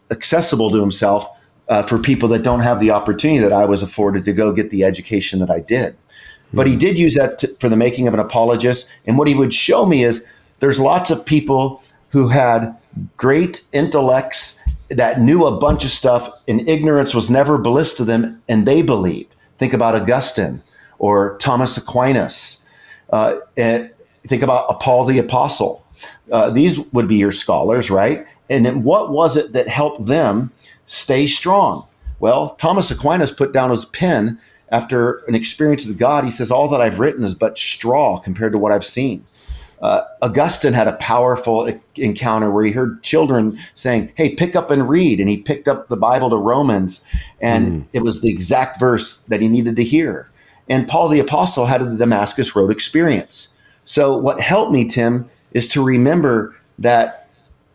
accessible 0.10 0.70
to 0.72 0.80
Himself 0.80 1.28
uh, 1.70 1.84
for 1.84 1.98
people 1.98 2.30
that 2.30 2.44
don't 2.44 2.60
have 2.62 2.80
the 2.80 2.92
opportunity 2.92 3.40
that 3.40 3.54
I 3.54 3.66
was 3.66 3.82
afforded 3.82 4.26
to 4.26 4.34
go 4.34 4.52
get 4.52 4.70
the 4.70 4.84
education 4.84 5.40
that 5.40 5.50
I 5.50 5.60
did. 5.60 5.96
But 6.54 6.68
He 6.68 6.76
did 6.76 6.98
use 6.98 7.16
that 7.16 7.40
to, 7.40 7.56
for 7.60 7.70
the 7.70 7.78
making 7.78 8.08
of 8.08 8.14
an 8.14 8.20
apologist, 8.20 8.90
and 9.06 9.18
what 9.18 9.28
He 9.28 9.36
would 9.36 9.54
show 9.54 9.86
me 9.86 10.04
is 10.04 10.28
there's 10.60 10.80
lots 10.80 11.10
of 11.10 11.26
people 11.26 11.84
who 12.10 12.28
had 12.28 12.78
great 13.18 13.64
intellects 13.74 14.60
that 14.90 15.20
knew 15.20 15.46
a 15.46 15.58
bunch 15.58 15.84
of 15.84 15.92
stuff 15.92 16.30
and 16.48 16.68
ignorance 16.70 17.16
was 17.16 17.32
never 17.32 17.58
bliss 17.58 17.94
to 17.96 18.06
them 18.06 18.42
and 18.48 18.68
they 18.68 18.82
believed. 18.82 19.34
Think 19.58 19.74
about 19.74 19.96
Augustine 19.96 20.62
or 21.00 21.38
Thomas 21.40 21.76
Aquinas. 21.78 22.64
Uh, 23.10 23.38
and 23.58 23.90
think 24.28 24.44
about 24.44 24.80
Paul 24.80 25.06
the 25.06 25.18
Apostle. 25.18 25.86
Uh, 26.32 26.50
these 26.50 26.80
would 26.94 27.08
be 27.08 27.16
your 27.16 27.32
scholars, 27.32 27.90
right? 27.90 28.28
And 28.50 28.66
then 28.66 28.84
what 28.84 29.12
was 29.12 29.36
it 29.36 29.54
that 29.54 29.68
helped 29.68 30.06
them 30.06 30.52
stay 30.94 31.28
strong? 31.28 31.88
Well, 32.20 32.52
Thomas 32.56 32.92
Aquinas 32.92 33.32
put 33.32 33.52
down 33.52 33.70
his 33.70 33.86
pen 33.86 34.40
after 34.70 35.18
an 35.28 35.36
experience 35.36 35.86
with 35.86 35.98
God. 35.98 36.24
He 36.24 36.32
says, 36.32 36.52
All 36.52 36.70
that 36.70 36.82
I've 36.82 37.00
written 37.00 37.24
is 37.24 37.34
but 37.34 37.58
straw 37.58 38.20
compared 38.20 38.54
to 38.54 38.58
what 38.58 38.72
I've 38.72 38.86
seen. 38.86 39.26
Uh, 39.82 40.04
Augustine 40.22 40.72
had 40.72 40.88
a 40.88 40.94
powerful 40.94 41.70
encounter 41.96 42.50
where 42.50 42.64
he 42.64 42.72
heard 42.72 43.04
children 43.04 43.60
saying, 43.76 44.12
Hey, 44.16 44.36
pick 44.36 44.56
up 44.56 44.72
and 44.72 44.88
read. 44.88 45.20
And 45.20 45.28
he 45.28 45.38
picked 45.38 45.68
up 45.68 45.90
the 45.90 45.98
Bible 45.98 46.30
to 46.30 46.38
Romans, 46.38 47.04
and 47.42 47.84
mm. 47.84 47.86
it 47.92 48.04
was 48.04 48.22
the 48.22 48.30
exact 48.30 48.80
verse 48.80 49.18
that 49.28 49.42
he 49.42 49.48
needed 49.48 49.76
to 49.76 49.84
hear. 49.84 50.30
And 50.70 50.88
Paul 50.88 51.10
the 51.10 51.20
Apostle 51.20 51.66
had 51.66 51.82
a 51.82 51.98
Damascus 51.98 52.56
Road 52.56 52.72
experience. 52.72 53.54
So, 53.86 54.16
what 54.18 54.40
helped 54.40 54.72
me, 54.72 54.88
Tim, 54.88 55.30
is 55.52 55.68
to 55.70 55.84
remember 55.84 56.56
that 56.80 57.23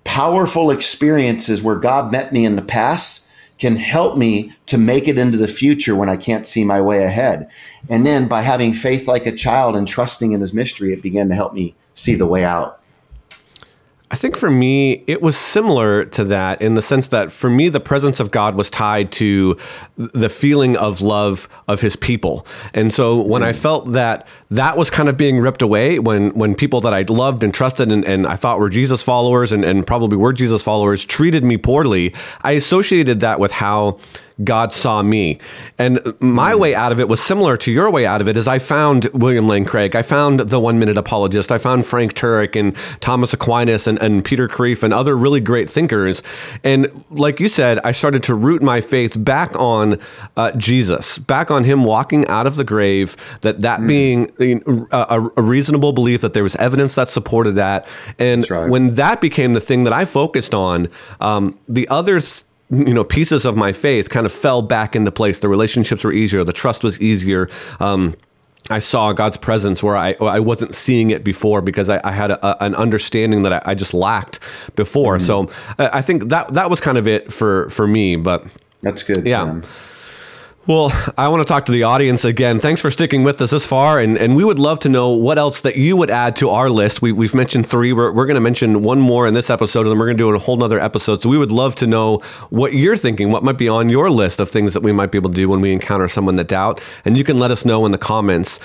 powerful 0.09 0.71
experiences 0.71 1.61
where 1.61 1.77
God 1.77 2.11
met 2.11 2.33
me 2.33 2.47
in 2.47 2.57
the 2.57 2.63
past 2.63 3.27
can 3.59 3.77
help 3.77 4.17
me 4.17 4.51
to 4.65 4.79
make 4.79 5.07
it 5.07 5.19
into 5.19 5.37
the 5.37 5.47
future 5.47 5.95
when 5.95 6.09
I 6.09 6.17
can't 6.17 6.47
see 6.47 6.65
my 6.65 6.81
way 6.81 7.05
ahead. 7.05 7.51
And 7.91 8.07
then 8.07 8.27
by 8.27 8.41
having 8.41 8.73
faith 8.73 9.07
like 9.07 9.27
a 9.27 9.37
child 9.37 9.77
and 9.77 9.87
trusting 9.87 10.33
in 10.33 10.41
his 10.41 10.55
mystery, 10.55 10.95
it 10.95 11.03
began 11.03 11.29
to 11.29 11.35
help 11.35 11.53
me 11.53 11.75
see 11.95 12.15
the 12.15 12.27
way 12.27 12.43
out. 12.43 12.81
I 14.11 14.17
think 14.17 14.37
for 14.39 14.51
me, 14.51 15.05
it 15.07 15.21
was 15.21 15.37
similar 15.37 16.05
to 16.07 16.25
that 16.25 16.63
in 16.63 16.75
the 16.75 16.83
sense 16.83 17.09
that 17.09 17.31
for 17.31 17.51
me, 17.51 17.69
the 17.69 17.81
presence 17.81 18.21
of 18.21 18.31
God 18.31 18.55
was 18.55 18.71
tied 18.71 19.13
to 19.13 19.59
the 19.97 20.31
feeling 20.31 20.79
of 20.79 21.03
love 21.03 21.47
of 21.69 21.83
his 21.83 21.95
people. 21.95 22.47
And 22.73 22.93
so 22.93 23.23
when 23.23 23.43
I 23.43 23.53
hmm. 23.53 23.59
felt 23.59 23.93
that 23.93 24.27
that 24.51 24.79
was 24.79 24.91
kind 24.91 25.11
of 25.11 25.19
being 25.19 25.39
ripped 25.39 25.61
away, 25.61 25.99
when, 25.99 26.31
when 26.31 26.55
people 26.55 26.81
that 26.83 26.95
I 26.95 27.03
loved 27.03 27.43
and 27.43 27.53
trusted 27.53 27.93
and, 27.93 28.03
and 28.05 28.27
I 28.27 28.37
thought 28.37 28.59
were 28.59 28.71
Jesus 28.71 29.03
followers 29.03 29.53
and, 29.53 29.63
and 29.63 29.87
probably 29.87 30.17
were 30.17 30.33
Jesus 30.33 30.63
followers 30.63 31.05
treated 31.05 31.45
me 31.45 31.59
poorly, 31.59 32.15
I 32.41 32.53
associated 32.53 33.21
that 33.21 33.39
with 33.39 33.53
how 33.53 33.99
God 34.45 34.73
saw 34.73 35.03
me. 35.03 35.39
And 35.79 36.01
my 36.21 36.55
way 36.55 36.75
out 36.75 36.93
of 36.93 37.01
it 37.01 37.09
was 37.09 37.21
similar 37.21 37.57
to 37.59 37.73
your 37.73 37.91
way 37.91 38.07
out 38.07 38.21
of 38.21 38.29
it 38.29 38.37
is 38.37 38.47
I 38.47 38.59
found 38.59 39.07
William 39.13 39.49
Lane 39.49 39.65
Craig, 39.65 39.97
I 39.97 40.03
found 40.03 40.41
the 40.41 40.61
one 40.61 40.79
minute 40.79 40.97
apologist, 40.97 41.51
I 41.51 41.59
found 41.59 41.87
Frank 41.87 42.15
Turek 42.15 42.59
and 42.59 42.77
Thomas 43.01 43.33
Aquinas 43.33 43.87
and, 43.87 44.01
and 44.01 44.25
Peter 44.25 44.49
Kreeft 44.49 44.83
and 44.83 44.95
other 44.95 45.17
really 45.17 45.41
great 45.41 45.69
thinkers. 45.69 46.23
And 46.63 47.05
like 47.11 47.41
you 47.41 47.49
said, 47.49 47.81
I 47.85 47.93
started 47.93 48.23
to 48.25 48.35
root 48.35 48.63
my 48.63 48.81
faith 48.81 49.23
back 49.23 49.55
on 49.57 49.99
uh, 50.37 50.53
Jesus, 50.53 51.19
back 51.19 51.51
on 51.51 51.65
him 51.65 51.85
walking 51.85 52.27
out 52.29 52.47
of 52.47 52.57
the 52.57 52.65
grave, 52.65 53.17
that 53.41 53.63
that 53.63 53.81
mm. 53.81 53.89
being 53.89 54.89
a, 54.93 55.31
a, 55.37 55.43
reasonable 55.43 55.93
belief 55.93 56.21
that 56.21 56.35
there 56.35 56.43
was 56.43 56.55
evidence 56.57 56.95
that 56.95 57.09
supported 57.09 57.53
that. 57.53 57.87
And 58.19 58.49
right. 58.51 58.69
when 58.69 58.95
that 58.95 59.21
became 59.21 59.55
the 59.55 59.61
thing 59.61 59.85
that 59.85 59.93
I 59.93 60.05
focused 60.05 60.55
on, 60.55 60.89
um, 61.21 61.59
the 61.69 61.89
others 61.89 62.45
you 62.71 62.95
know 62.95 63.05
pieces 63.05 63.45
of 63.45 63.57
my 63.57 63.73
faith 63.73 64.11
kind 64.11 64.27
of 64.27 64.33
fell 64.33 64.63
back 64.63 64.95
into 64.95 65.11
place. 65.11 65.41
The 65.41 65.49
relationships 65.49 66.05
were 66.05 66.13
easier. 66.13 66.45
The 66.45 66.53
trust 66.53 66.85
was 66.85 67.01
easier. 67.01 67.49
Um, 67.81 68.15
I 68.71 68.81
saw 68.81 69.13
God's 69.13 69.37
presence 69.37 69.83
where 69.83 69.97
I 69.97 70.15
I 70.21 70.41
wasn't 70.41 70.75
seeing 70.75 71.11
it 71.11 71.25
before 71.25 71.63
because 71.63 71.89
I, 71.89 72.01
I 72.05 72.13
had 72.13 72.31
a, 72.31 72.65
an 72.65 72.75
understanding 72.75 73.43
that 73.43 73.53
I, 73.53 73.63
I, 73.67 73.75
just 73.75 73.95
lacked 73.95 74.41
before. 74.77 75.17
Mm-hmm. 75.17 75.49
So 75.49 75.51
I 75.79 76.03
think 76.03 76.29
that 76.29 76.53
that 76.55 76.69
was 76.69 76.81
kind 76.81 76.99
of 76.99 77.09
it 77.09 77.33
for 77.33 77.71
for 77.71 77.87
me. 77.87 78.17
But 78.17 78.45
that's 78.83 79.03
good. 79.03 79.27
Yeah. 79.27 79.45
Tim. 79.45 79.65
Well, 80.69 80.93
I 81.17 81.29
want 81.29 81.41
to 81.41 81.51
talk 81.51 81.65
to 81.65 81.73
the 81.73 81.85
audience 81.85 82.27
again. 82.27 82.61
Thanks 82.61 82.83
for 82.83 82.91
sticking 82.91 83.25
with 83.25 83.41
us 83.41 83.53
this 83.53 83.67
far. 83.67 83.99
And, 84.01 84.19
and 84.19 84.37
we 84.37 84.45
would 84.45 84.59
love 84.59 84.81
to 84.81 84.91
know 84.91 85.15
what 85.15 85.39
else 85.39 85.63
that 85.63 85.77
you 85.77 85.97
would 85.97 86.11
add 86.11 86.37
to 86.37 86.51
our 86.51 86.69
list. 86.69 87.01
We, 87.01 87.11
we've 87.11 87.35
mentioned 87.35 87.67
three. 87.67 87.95
We're, 87.95 88.13
we're 88.13 88.27
going 88.27 88.35
to 88.35 88.43
mention 88.43 88.83
one 88.83 89.01
more 89.01 89.27
in 89.27 89.33
this 89.33 89.49
episode, 89.49 89.87
and 89.87 89.93
then 89.93 89.99
we're 89.99 90.05
going 90.05 90.19
to 90.19 90.23
do 90.25 90.29
a 90.29 90.39
whole 90.39 90.59
nother 90.59 90.79
episode. 90.79 91.23
So 91.23 91.31
we 91.31 91.39
would 91.39 91.51
love 91.51 91.75
to 91.77 91.87
know 91.87 92.19
what 92.51 92.75
you're 92.75 92.99
thinking, 92.99 93.33
what 93.33 93.43
might 93.43 93.57
be 93.57 93.67
on 93.67 93.89
your 93.89 94.11
list 94.11 94.41
of 94.41 94.51
things 94.51 94.75
that 94.75 94.83
we 94.83 94.93
might 94.93 95.11
be 95.11 95.17
able 95.17 95.31
to 95.31 95.37
do 95.37 95.49
when 95.49 95.63
we 95.63 95.73
encounter 95.73 96.07
someone 96.07 96.37
that 96.37 96.49
doubt. 96.49 96.83
And 97.07 97.17
you 97.17 97.25
can 97.25 97.39
let 97.39 97.51
us 97.51 97.65
know 97.65 97.87
in 97.87 97.93
the 97.93 97.97
comments. 97.97 98.61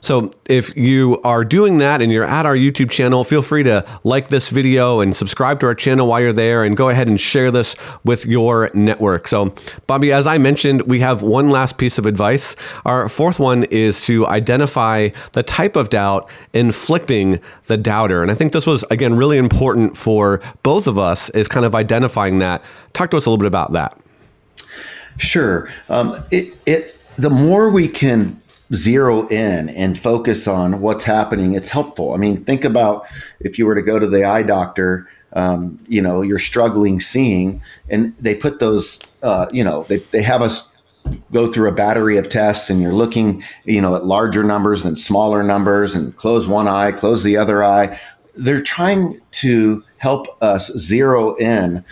So 0.00 0.30
if 0.46 0.76
you 0.76 1.20
are 1.24 1.44
doing 1.44 1.78
that 1.78 2.00
and 2.02 2.12
you're 2.12 2.24
at 2.24 2.46
our 2.46 2.54
YouTube 2.54 2.90
channel, 2.90 3.24
feel 3.24 3.42
free 3.42 3.62
to 3.64 3.84
like 4.04 4.28
this 4.28 4.50
video 4.50 5.00
and 5.00 5.14
subscribe 5.14 5.60
to 5.60 5.66
our 5.66 5.74
channel 5.74 6.06
while 6.06 6.20
you're 6.20 6.32
there 6.32 6.64
and 6.64 6.76
go 6.76 6.88
ahead 6.88 7.08
and 7.08 7.20
share 7.20 7.50
this 7.50 7.76
with 8.04 8.26
your 8.26 8.70
network. 8.74 9.28
So, 9.28 9.54
Bobby, 9.86 10.12
as 10.12 10.26
I 10.26 10.38
mentioned, 10.38 10.82
we 10.82 11.00
have 11.00 11.22
one 11.22 11.50
last 11.50 11.78
piece 11.78 11.98
of 11.98 12.06
advice. 12.06 12.56
Our 12.84 13.08
fourth 13.08 13.40
one 13.40 13.64
is 13.64 14.04
to 14.06 14.26
identify 14.26 15.08
the 15.32 15.42
type 15.42 15.76
of 15.76 15.90
doubt 15.90 16.30
inflicting 16.52 17.40
the 17.66 17.76
doubter. 17.76 18.22
And 18.22 18.30
I 18.30 18.34
think 18.34 18.52
this 18.52 18.66
was, 18.66 18.84
again, 18.90 19.14
really 19.14 19.38
important 19.38 19.96
for 19.96 20.40
both 20.62 20.86
of 20.86 20.98
us 20.98 21.30
is 21.30 21.48
kind 21.48 21.66
of 21.66 21.74
identifying 21.74 22.38
that. 22.38 22.62
Talk 22.92 23.10
to 23.10 23.16
us 23.16 23.26
a 23.26 23.30
little 23.30 23.38
bit 23.38 23.46
about 23.46 23.72
that. 23.72 23.98
Sure. 25.18 25.70
Um, 25.88 26.14
it, 26.30 26.56
it, 26.66 26.96
the 27.16 27.30
more 27.30 27.70
we 27.70 27.88
can 27.88 28.37
zero 28.72 29.26
in 29.28 29.68
and 29.70 29.98
focus 29.98 30.46
on 30.46 30.80
what's 30.80 31.04
happening, 31.04 31.54
it's 31.54 31.68
helpful. 31.68 32.14
I 32.14 32.16
mean, 32.16 32.44
think 32.44 32.64
about 32.64 33.06
if 33.40 33.58
you 33.58 33.66
were 33.66 33.74
to 33.74 33.82
go 33.82 33.98
to 33.98 34.06
the 34.06 34.24
eye 34.24 34.42
doctor, 34.42 35.08
um, 35.32 35.78
you 35.88 36.02
know, 36.02 36.22
you're 36.22 36.38
struggling 36.38 37.00
seeing, 37.00 37.62
and 37.88 38.14
they 38.14 38.34
put 38.34 38.60
those, 38.60 39.00
uh, 39.22 39.46
you 39.52 39.64
know, 39.64 39.84
they, 39.84 39.98
they 39.98 40.22
have 40.22 40.42
us 40.42 40.68
go 41.32 41.50
through 41.50 41.68
a 41.68 41.72
battery 41.72 42.16
of 42.16 42.28
tests 42.28 42.68
and 42.68 42.82
you're 42.82 42.92
looking, 42.92 43.42
you 43.64 43.80
know, 43.80 43.94
at 43.94 44.04
larger 44.04 44.42
numbers 44.42 44.82
than 44.82 44.96
smaller 44.96 45.42
numbers 45.42 45.94
and 45.94 46.16
close 46.16 46.46
one 46.46 46.68
eye, 46.68 46.92
close 46.92 47.22
the 47.22 47.36
other 47.36 47.64
eye. 47.64 47.98
They're 48.34 48.62
trying 48.62 49.20
to 49.32 49.82
help 49.96 50.26
us 50.42 50.70
zero 50.76 51.34
in 51.36 51.84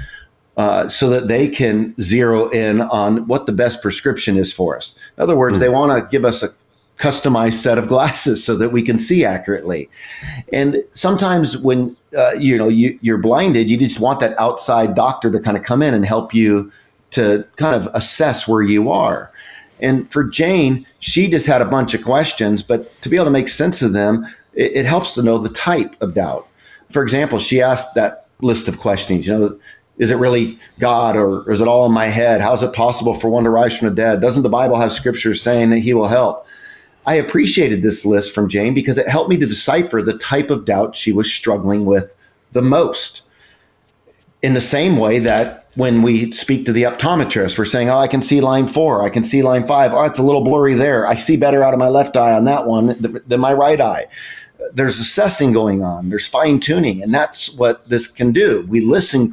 uh, 0.56 0.88
so 0.88 1.08
that 1.10 1.28
they 1.28 1.48
can 1.48 1.94
zero 2.00 2.48
in 2.50 2.80
on 2.80 3.26
what 3.26 3.46
the 3.46 3.52
best 3.52 3.82
prescription 3.82 4.36
is 4.36 4.52
for 4.52 4.76
us. 4.76 4.98
In 5.16 5.22
other 5.22 5.36
words, 5.36 5.54
mm-hmm. 5.54 5.60
they 5.60 5.68
want 5.68 5.92
to 5.92 6.08
give 6.10 6.24
us 6.24 6.42
a 6.42 6.48
customized 6.98 7.54
set 7.54 7.78
of 7.78 7.88
glasses 7.88 8.44
so 8.44 8.56
that 8.56 8.70
we 8.70 8.82
can 8.82 8.98
see 8.98 9.24
accurately. 9.24 9.88
And 10.52 10.78
sometimes 10.92 11.58
when 11.58 11.96
uh, 12.16 12.32
you 12.32 12.56
know 12.56 12.68
you, 12.68 12.98
you're 13.02 13.18
blinded, 13.18 13.68
you 13.70 13.76
just 13.76 14.00
want 14.00 14.20
that 14.20 14.38
outside 14.38 14.94
doctor 14.94 15.30
to 15.30 15.40
kind 15.40 15.56
of 15.56 15.62
come 15.62 15.82
in 15.82 15.94
and 15.94 16.04
help 16.04 16.34
you 16.34 16.72
to 17.10 17.46
kind 17.56 17.74
of 17.74 17.88
assess 17.94 18.48
where 18.48 18.62
you 18.62 18.90
are. 18.90 19.30
And 19.80 20.10
for 20.10 20.24
Jane, 20.24 20.86
she 21.00 21.28
just 21.28 21.46
had 21.46 21.60
a 21.60 21.66
bunch 21.66 21.94
of 21.94 22.02
questions, 22.02 22.62
but 22.62 23.00
to 23.02 23.08
be 23.08 23.16
able 23.16 23.26
to 23.26 23.30
make 23.30 23.48
sense 23.48 23.82
of 23.82 23.92
them, 23.92 24.26
it, 24.54 24.72
it 24.72 24.86
helps 24.86 25.12
to 25.14 25.22
know 25.22 25.38
the 25.38 25.50
type 25.50 26.00
of 26.00 26.14
doubt. 26.14 26.46
For 26.88 27.02
example, 27.02 27.38
she 27.38 27.60
asked 27.60 27.94
that 27.94 28.26
list 28.40 28.68
of 28.68 28.78
questions. 28.78 29.26
You 29.26 29.38
know, 29.38 29.58
is 29.98 30.10
it 30.10 30.16
really 30.16 30.58
God 30.78 31.16
or 31.16 31.50
is 31.50 31.60
it 31.60 31.68
all 31.68 31.86
in 31.86 31.92
my 31.92 32.06
head? 32.06 32.40
How 32.40 32.54
is 32.54 32.62
it 32.62 32.72
possible 32.72 33.14
for 33.14 33.28
one 33.28 33.44
to 33.44 33.50
rise 33.50 33.76
from 33.76 33.88
the 33.88 33.94
dead? 33.94 34.20
Doesn't 34.20 34.42
the 34.42 34.48
Bible 34.48 34.78
have 34.78 34.92
scriptures 34.92 35.42
saying 35.42 35.70
that 35.70 35.78
He 35.78 35.94
will 35.94 36.08
help? 36.08 36.45
I 37.06 37.14
appreciated 37.14 37.82
this 37.82 38.04
list 38.04 38.34
from 38.34 38.48
Jane 38.48 38.74
because 38.74 38.98
it 38.98 39.08
helped 39.08 39.30
me 39.30 39.36
to 39.38 39.46
decipher 39.46 40.02
the 40.02 40.18
type 40.18 40.50
of 40.50 40.64
doubt 40.64 40.96
she 40.96 41.12
was 41.12 41.32
struggling 41.32 41.84
with 41.84 42.14
the 42.52 42.62
most. 42.62 43.22
In 44.42 44.54
the 44.54 44.60
same 44.60 44.96
way 44.96 45.20
that 45.20 45.68
when 45.76 46.02
we 46.02 46.32
speak 46.32 46.64
to 46.66 46.72
the 46.72 46.82
optometrist, 46.82 47.58
we're 47.58 47.64
saying, 47.64 47.90
Oh, 47.90 47.98
I 47.98 48.08
can 48.08 48.22
see 48.22 48.40
line 48.40 48.66
four, 48.66 49.02
I 49.02 49.10
can 49.10 49.22
see 49.22 49.42
line 49.42 49.66
five. 49.66 49.94
Oh, 49.94 50.02
it's 50.02 50.18
a 50.18 50.22
little 50.22 50.42
blurry 50.42 50.74
there. 50.74 51.06
I 51.06 51.14
see 51.14 51.36
better 51.36 51.62
out 51.62 51.74
of 51.74 51.78
my 51.78 51.88
left 51.88 52.16
eye 52.16 52.32
on 52.32 52.44
that 52.44 52.66
one 52.66 52.96
than 53.26 53.40
my 53.40 53.52
right 53.52 53.80
eye. 53.80 54.06
There's 54.72 54.98
assessing 54.98 55.52
going 55.52 55.84
on, 55.84 56.08
there's 56.08 56.26
fine 56.26 56.60
tuning, 56.60 57.02
and 57.02 57.14
that's 57.14 57.54
what 57.54 57.88
this 57.88 58.08
can 58.08 58.32
do. 58.32 58.66
We 58.68 58.80
listen 58.80 59.32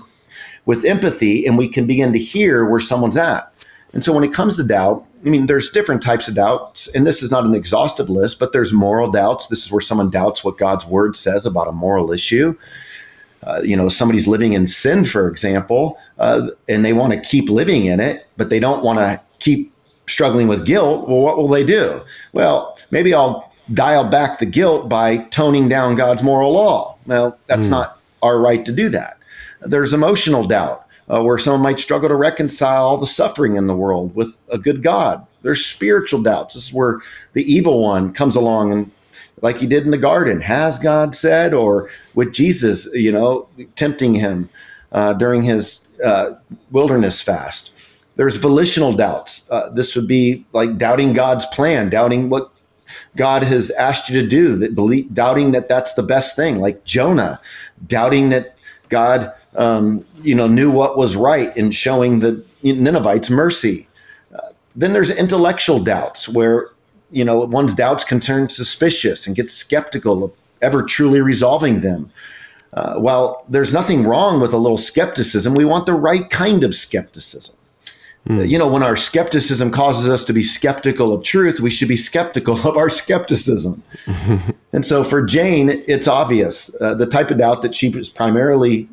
with 0.66 0.86
empathy 0.86 1.46
and 1.46 1.58
we 1.58 1.68
can 1.68 1.88
begin 1.88 2.14
to 2.14 2.20
hear 2.20 2.66
where 2.66 2.80
someone's 2.80 3.18
at. 3.18 3.52
And 3.94 4.04
so 4.04 4.14
when 4.14 4.24
it 4.24 4.34
comes 4.34 4.56
to 4.58 4.64
doubt, 4.64 5.06
I 5.26 5.30
mean, 5.30 5.46
there's 5.46 5.70
different 5.70 6.02
types 6.02 6.28
of 6.28 6.36
doubts, 6.36 6.88
and 6.90 7.08
this 7.08 7.24
is 7.24 7.32
not 7.32 7.46
an 7.46 7.56
exhaustive 7.56 8.10
list, 8.10 8.40
but 8.40 8.52
there's 8.52 8.74
moral 8.74 9.10
doubts. 9.10 9.48
This 9.48 9.66
is 9.66 9.72
where 9.72 9.82
someone 9.82 10.10
doubts 10.10 10.44
what 10.44 10.58
God's 10.58 10.86
word 10.86 11.16
says 11.16 11.46
about 11.46 11.68
a 11.68 11.72
moral 11.72 12.12
issue. 12.12 12.58
Uh, 13.42 13.62
you 13.64 13.76
know, 13.76 13.90
somebody's 13.90 14.28
living 14.28 14.54
in 14.54 14.68
sin, 14.68 15.06
for 15.06 15.30
example, 15.30 15.98
uh, 16.20 16.50
and 16.68 16.84
they 16.84 16.94
want 16.94 17.14
to 17.14 17.30
keep 17.30 17.50
living 17.50 17.86
in 17.86 18.00
it, 18.00 18.28
but 18.38 18.50
they 18.50 18.60
don't 18.60 18.84
want 18.84 19.00
to 19.00 19.22
keep 19.40 19.74
struggling 20.08 20.48
with 20.48 20.66
guilt. 20.66 21.08
Well, 21.08 21.20
what 21.20 21.38
will 21.38 21.48
they 21.48 21.66
do? 21.66 22.02
Well, 22.34 22.78
maybe 22.92 23.14
I'll 23.14 23.52
dial 23.74 24.10
back 24.10 24.40
the 24.40 24.46
guilt 24.46 24.90
by 24.90 25.18
toning 25.18 25.70
down 25.70 25.96
God's 25.96 26.24
moral 26.24 26.52
law. 26.52 26.98
Well, 27.06 27.38
that's 27.48 27.68
mm. 27.68 27.72
not 27.72 28.00
our 28.22 28.40
right 28.40 28.66
to 28.66 28.72
do 28.72 28.90
that. 28.90 29.18
There's 29.62 29.94
emotional 29.94 30.46
doubt 30.46 30.83
uh, 31.10 31.22
where 31.22 31.38
someone 31.38 31.62
might 31.62 31.80
struggle 31.80 32.10
to 32.10 32.16
reconcile 32.16 32.86
all 32.86 32.98
the 32.98 33.08
suffering 33.08 33.56
in 33.56 33.68
the 33.68 33.76
world 33.76 34.16
with 34.16 34.38
a 34.50 34.58
good 34.58 34.84
God. 34.84 35.26
There's 35.42 35.66
spiritual 35.66 36.22
doubts. 36.22 36.54
This 36.54 36.68
is 36.68 36.74
where 36.74 37.02
the 37.34 37.44
evil 37.44 37.82
one 37.82 38.14
comes 38.14 38.36
along 38.36 38.72
and, 38.72 38.92
like 39.42 39.60
he 39.60 39.68
did 39.68 39.84
in 39.84 39.92
the 39.92 39.98
garden, 39.98 40.40
has 40.40 40.80
God 40.80 41.14
said, 41.14 41.54
or 41.54 41.90
with 42.16 42.34
Jesus, 42.34 42.88
you 42.94 43.12
know, 43.12 43.48
tempting 43.76 44.14
him 44.14 44.50
uh, 44.94 45.14
during 45.14 45.44
his 45.44 45.86
uh, 46.04 46.32
wilderness 46.72 47.22
fast. 47.22 47.74
There's 48.16 48.38
volitional 48.38 48.94
doubts. 48.94 49.50
Uh, 49.50 49.70
this 49.70 49.96
would 49.96 50.08
be 50.08 50.46
like 50.54 50.78
doubting 50.78 51.12
God's 51.14 51.46
plan, 51.48 51.90
doubting 51.90 52.30
what 52.30 52.52
God 53.16 53.44
has 53.44 53.72
asked 53.72 54.10
you 54.10 54.22
to 54.22 54.28
do, 54.28 54.56
that 54.58 54.76
believe, 54.76 55.14
doubting 55.14 55.52
that 55.52 55.68
that's 55.68 55.96
the 55.96 56.04
best 56.04 56.36
thing, 56.36 56.62
like 56.62 56.86
Jonah, 56.86 57.42
doubting 57.88 58.30
that 58.30 58.56
God, 58.90 59.34
um, 59.56 60.06
you 60.24 60.36
know, 60.36 60.48
knew 60.48 60.72
what 60.72 60.98
was 60.98 61.16
right 61.16 61.56
in 61.56 61.72
showing 61.72 62.20
the 62.20 62.44
Ninevites 62.64 63.30
mercy. 63.30 63.88
Uh, 64.34 64.50
then 64.76 64.94
there's 64.94 65.12
intellectual 65.12 65.80
doubts 65.80 66.28
where, 66.28 66.70
you 67.12 67.24
know, 67.24 67.40
one's 67.40 67.74
doubts 67.74 68.04
can 68.04 68.20
turn 68.20 68.50
suspicious 68.50 69.28
and 69.28 69.36
get 69.36 69.52
skeptical 69.52 70.24
of 70.24 70.38
ever 70.62 70.82
truly 70.84 71.22
resolving 71.22 71.82
them. 71.82 72.12
Uh, 72.74 72.96
while 72.96 73.46
there's 73.50 73.72
nothing 73.72 74.04
wrong 74.04 74.40
with 74.40 74.54
a 74.54 74.58
little 74.58 74.78
skepticism, 74.78 75.54
we 75.54 75.66
want 75.66 75.86
the 75.86 75.94
right 75.94 76.30
kind 76.30 76.64
of 76.64 76.74
skepticism. 76.74 77.56
Mm. 78.28 78.50
You 78.50 78.58
know, 78.58 78.70
when 78.70 78.84
our 78.84 78.96
skepticism 78.96 79.70
causes 79.70 80.08
us 80.08 80.24
to 80.26 80.34
be 80.34 80.42
skeptical 80.42 81.14
of 81.14 81.24
truth, 81.24 81.60
we 81.60 81.70
should 81.70 81.90
be 81.90 81.98
skeptical 81.98 82.56
of 82.68 82.78
our 82.78 82.90
skepticism. 82.90 83.84
and 84.74 84.86
so 84.86 85.04
for 85.04 85.24
Jane, 85.26 85.70
it's 85.70 86.08
obvious. 86.08 86.76
Uh, 86.82 86.96
the 86.96 87.06
type 87.06 87.32
of 87.32 87.38
doubt 87.38 87.62
that 87.62 87.76
she 87.76 87.90
was 87.90 88.10
primarily 88.10 88.88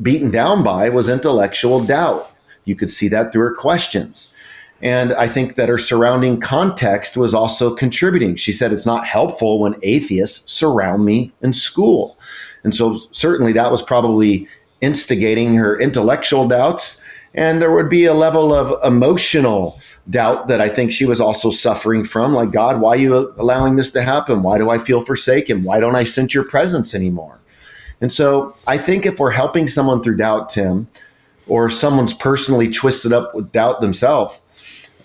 beaten 0.00 0.30
down 0.30 0.62
by 0.62 0.88
was 0.88 1.08
intellectual 1.08 1.84
doubt. 1.84 2.30
You 2.64 2.76
could 2.76 2.90
see 2.90 3.08
that 3.08 3.32
through 3.32 3.42
her 3.42 3.54
questions. 3.54 4.32
And 4.80 5.12
I 5.12 5.28
think 5.28 5.54
that 5.54 5.68
her 5.68 5.78
surrounding 5.78 6.40
context 6.40 7.16
was 7.16 7.34
also 7.34 7.74
contributing. 7.74 8.34
She 8.36 8.52
said, 8.52 8.72
It's 8.72 8.86
not 8.86 9.06
helpful 9.06 9.60
when 9.60 9.76
atheists 9.82 10.52
surround 10.52 11.04
me 11.04 11.32
in 11.40 11.52
school. 11.52 12.18
And 12.64 12.74
so, 12.74 13.00
certainly, 13.12 13.52
that 13.52 13.70
was 13.70 13.82
probably 13.82 14.48
instigating 14.80 15.54
her 15.54 15.80
intellectual 15.80 16.48
doubts 16.48 17.02
and 17.34 17.62
there 17.62 17.72
would 17.72 17.88
be 17.88 18.04
a 18.04 18.14
level 18.14 18.54
of 18.54 18.72
emotional 18.84 19.80
doubt 20.10 20.48
that 20.48 20.60
I 20.60 20.68
think 20.68 20.92
she 20.92 21.06
was 21.06 21.20
also 21.20 21.50
suffering 21.50 22.04
from. 22.04 22.34
Like, 22.34 22.50
God, 22.50 22.80
why 22.80 22.90
are 22.90 23.00
you 23.00 23.34
allowing 23.38 23.76
this 23.76 23.90
to 23.92 24.02
happen? 24.02 24.42
Why 24.42 24.58
do 24.58 24.68
I 24.68 24.78
feel 24.78 25.00
forsaken? 25.00 25.62
Why 25.62 25.80
don't 25.80 25.96
I 25.96 26.04
sense 26.04 26.34
your 26.34 26.44
presence 26.44 26.94
anymore? 26.94 27.38
And 28.02 28.12
so 28.12 28.54
I 28.66 28.76
think 28.76 29.06
if 29.06 29.20
we're 29.20 29.30
helping 29.30 29.68
someone 29.68 30.02
through 30.02 30.16
doubt, 30.16 30.48
Tim, 30.48 30.88
or 31.46 31.70
someone's 31.70 32.12
personally 32.12 32.68
twisted 32.68 33.12
up 33.12 33.32
with 33.34 33.52
doubt 33.52 33.80
themselves, 33.80 34.42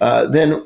uh, 0.02 0.26
then 0.26 0.66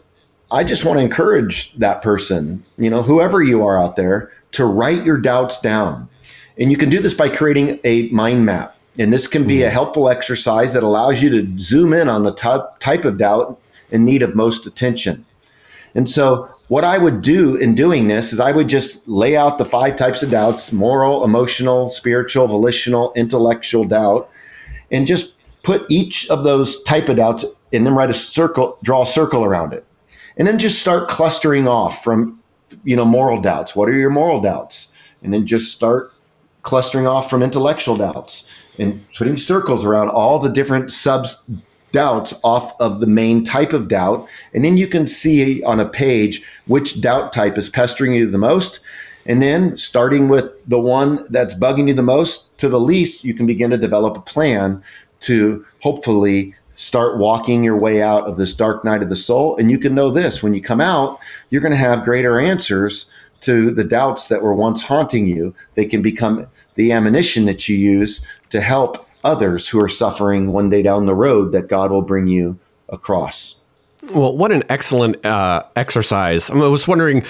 I 0.50 0.64
just 0.64 0.86
want 0.86 0.98
to 0.98 1.04
encourage 1.04 1.74
that 1.76 2.02
person, 2.02 2.64
you 2.78 2.90
know, 2.90 3.04
whoever 3.04 3.44
you 3.44 3.66
are 3.66 3.78
out 3.78 3.98
there, 3.98 4.32
to 4.54 4.66
write 4.66 5.04
your 5.04 5.18
doubts 5.18 5.60
down. 5.60 6.10
And 6.58 6.72
you 6.72 6.78
can 6.78 6.90
do 6.90 7.02
this 7.02 7.14
by 7.14 7.28
creating 7.28 7.80
a 7.84 8.10
mind 8.10 8.46
map. 8.46 8.78
And 8.98 9.12
this 9.12 9.28
can 9.28 9.46
be 9.46 9.64
a 9.64 9.70
hmm. 9.70 9.74
helpful 9.74 10.10
exercise 10.10 10.74
that 10.74 10.84
allows 10.84 11.22
you 11.22 11.30
to 11.32 11.60
zoom 11.60 11.94
in 11.94 12.08
on 12.08 12.24
the 12.24 12.34
type, 12.34 12.80
type 12.80 13.04
of 13.04 13.18
doubt 13.18 13.60
in 13.90 14.06
need 14.06 14.24
of 14.24 14.36
most 14.36 14.66
attention. 14.66 15.26
And 15.96 16.10
so, 16.10 16.50
what 16.72 16.86
I 16.86 16.98
would 16.98 17.22
do 17.22 17.58
in 17.58 17.76
doing 17.76 18.08
this 18.08 18.32
is 18.32 18.40
I 18.40 18.54
would 18.54 18.70
just 18.70 19.06
lay 19.06 19.36
out 19.36 19.58
the 19.58 19.66
five 19.66 19.98
types 19.98 20.24
of 20.24 20.32
doubts 20.32 20.72
moral, 20.72 21.26
emotional, 21.26 21.90
spiritual, 21.90 22.48
volitional, 22.48 23.12
intellectual 23.14 23.84
doubt, 23.84 24.30
and 24.90 25.06
just 25.06 25.36
put 25.64 25.84
each 25.92 26.30
of 26.30 26.46
those 26.46 26.82
type 26.84 27.10
of 27.10 27.18
doubts 27.18 27.44
and 27.74 27.86
then 27.86 27.94
write 27.94 28.10
a 28.10 28.14
circle, 28.14 28.78
draw 28.84 29.02
a 29.02 29.06
circle 29.06 29.44
around 29.44 29.74
it. 29.74 29.86
And 30.38 30.48
then 30.48 30.58
just 30.58 30.80
start 30.80 31.10
clustering 31.10 31.68
off 31.68 32.06
from, 32.06 32.42
you 32.86 32.96
know, 32.96 33.04
moral 33.04 33.42
doubts. 33.42 33.76
What 33.76 33.90
are 33.90 33.94
your 33.94 34.10
moral 34.10 34.40
doubts? 34.40 34.94
And 35.22 35.34
then 35.34 35.46
just 35.46 35.74
start 35.74 36.14
clustering 36.62 37.06
off 37.06 37.30
from 37.30 37.44
intellectual 37.44 37.98
doubts 37.98 38.50
and 38.80 39.06
putting 39.18 39.36
circles 39.36 39.84
around 39.84 40.08
all 40.08 40.40
the 40.40 40.48
different 40.48 40.90
subs 40.90 41.44
doubts 41.92 42.40
off 42.44 42.80
of 42.80 43.00
the 43.00 43.08
main 43.08 43.44
type 43.44 43.74
of 43.74 43.88
doubt. 43.88 44.28
And 44.54 44.64
then 44.64 44.78
you 44.78 44.88
can 44.88 45.08
see 45.08 45.64
on 45.64 45.80
a 45.80 45.90
page 45.90 46.46
which 46.68 47.02
doubt 47.02 47.34
type 47.34 47.58
is 47.58 47.70
pestering 47.70 48.14
you 48.14 48.30
the 48.30 48.38
most. 48.38 48.80
And 49.26 49.42
then 49.42 49.78
starting 49.78 50.30
with 50.30 50.52
the 50.68 50.80
one 50.80 51.26
that's 51.30 51.54
bugging 51.54 51.88
you 51.88 51.94
the 51.94 52.02
most 52.02 52.58
to 52.60 52.70
the 52.70 52.80
least, 52.80 53.24
you 53.24 53.34
can 53.34 53.46
begin 53.46 53.70
to 53.70 53.78
develop 53.78 54.18
a 54.18 54.22
plan 54.22 54.84
to 55.22 55.66
hopefully 55.82 56.56
start 56.74 57.20
walking 57.20 57.64
your 57.64 57.78
way 57.78 58.02
out 58.02 58.24
of 58.28 58.38
this 58.38 58.56
dark 58.56 58.84
night 58.84 59.04
of 59.04 59.10
the 59.10 59.16
soul. 59.16 59.56
And 59.58 59.70
you 59.70 59.78
can 59.78 59.94
know 59.94 60.10
this 60.10 60.42
when 60.42 60.54
you 60.54 60.62
come 60.62 60.82
out, 60.82 61.20
you're 61.50 61.62
going 61.62 61.74
to 61.74 61.78
have 61.78 62.04
greater 62.04 62.40
answers 62.40 63.10
to 63.42 63.72
the 63.72 63.84
doubts 63.84 64.28
that 64.28 64.42
were 64.42 64.56
once 64.56 64.82
haunting 64.82 65.28
you. 65.28 65.54
They 65.76 65.86
can 65.86 66.02
become 66.02 66.48
the 66.76 66.92
ammunition 66.92 67.46
that 67.46 67.68
you 67.68 67.76
use 67.76 68.26
to 68.50 68.62
help 68.62 69.08
others 69.24 69.68
who 69.68 69.82
are 69.82 69.90
suffering 69.90 70.52
one 70.52 70.70
day 70.70 70.82
down 70.82 71.06
the 71.06 71.16
road 71.16 71.52
that 71.52 71.68
God 71.68 71.92
will 71.92 72.02
bring 72.02 72.28
you 72.28 72.60
across. 72.90 73.60
Well, 74.12 74.36
what 74.36 74.52
an 74.52 74.64
excellent 74.70 75.24
uh, 75.26 75.64
exercise. 75.76 76.50
I, 76.50 76.56
was 76.56 76.88
wondering, 76.88 77.24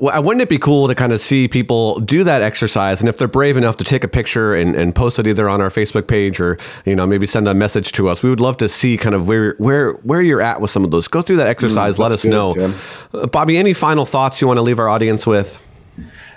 wouldn't 0.00 0.42
it 0.42 0.48
be 0.48 0.58
cool 0.58 0.88
to 0.88 0.94
kind 0.94 1.12
of 1.12 1.20
see 1.20 1.46
people 1.46 2.00
do 2.00 2.24
that 2.24 2.42
exercise? 2.42 3.00
And 3.00 3.08
if 3.08 3.16
they're 3.16 3.28
brave 3.28 3.56
enough 3.56 3.76
to 3.78 3.84
take 3.84 4.02
a 4.02 4.08
picture 4.08 4.54
and, 4.54 4.74
and 4.74 4.94
post 4.94 5.18
it 5.18 5.26
either 5.26 5.48
on 5.48 5.60
our 5.60 5.70
Facebook 5.70 6.08
page 6.08 6.40
or, 6.40 6.58
you 6.84 6.96
know, 6.96 7.06
maybe 7.06 7.26
send 7.26 7.46
a 7.46 7.54
message 7.54 7.92
to 7.92 8.08
us, 8.08 8.22
we 8.22 8.30
would 8.30 8.40
love 8.40 8.56
to 8.58 8.68
see 8.68 8.96
kind 8.96 9.14
of 9.14 9.28
where, 9.28 9.54
where, 9.58 9.92
where 10.02 10.20
you're 10.20 10.42
at 10.42 10.60
with 10.60 10.70
some 10.70 10.84
of 10.84 10.90
those. 10.90 11.06
Go 11.06 11.22
through 11.22 11.36
that 11.36 11.46
mm, 11.46 11.50
exercise. 11.50 11.96
Mm, 11.96 12.00
let 12.00 12.12
us 12.12 12.22
good, 12.24 12.30
know. 12.30 12.74
Uh, 13.14 13.26
Bobby, 13.26 13.56
any 13.56 13.72
final 13.72 14.04
thoughts 14.04 14.40
you 14.40 14.48
want 14.48 14.58
to 14.58 14.62
leave 14.62 14.78
our 14.80 14.88
audience 14.88 15.26
with? 15.26 15.64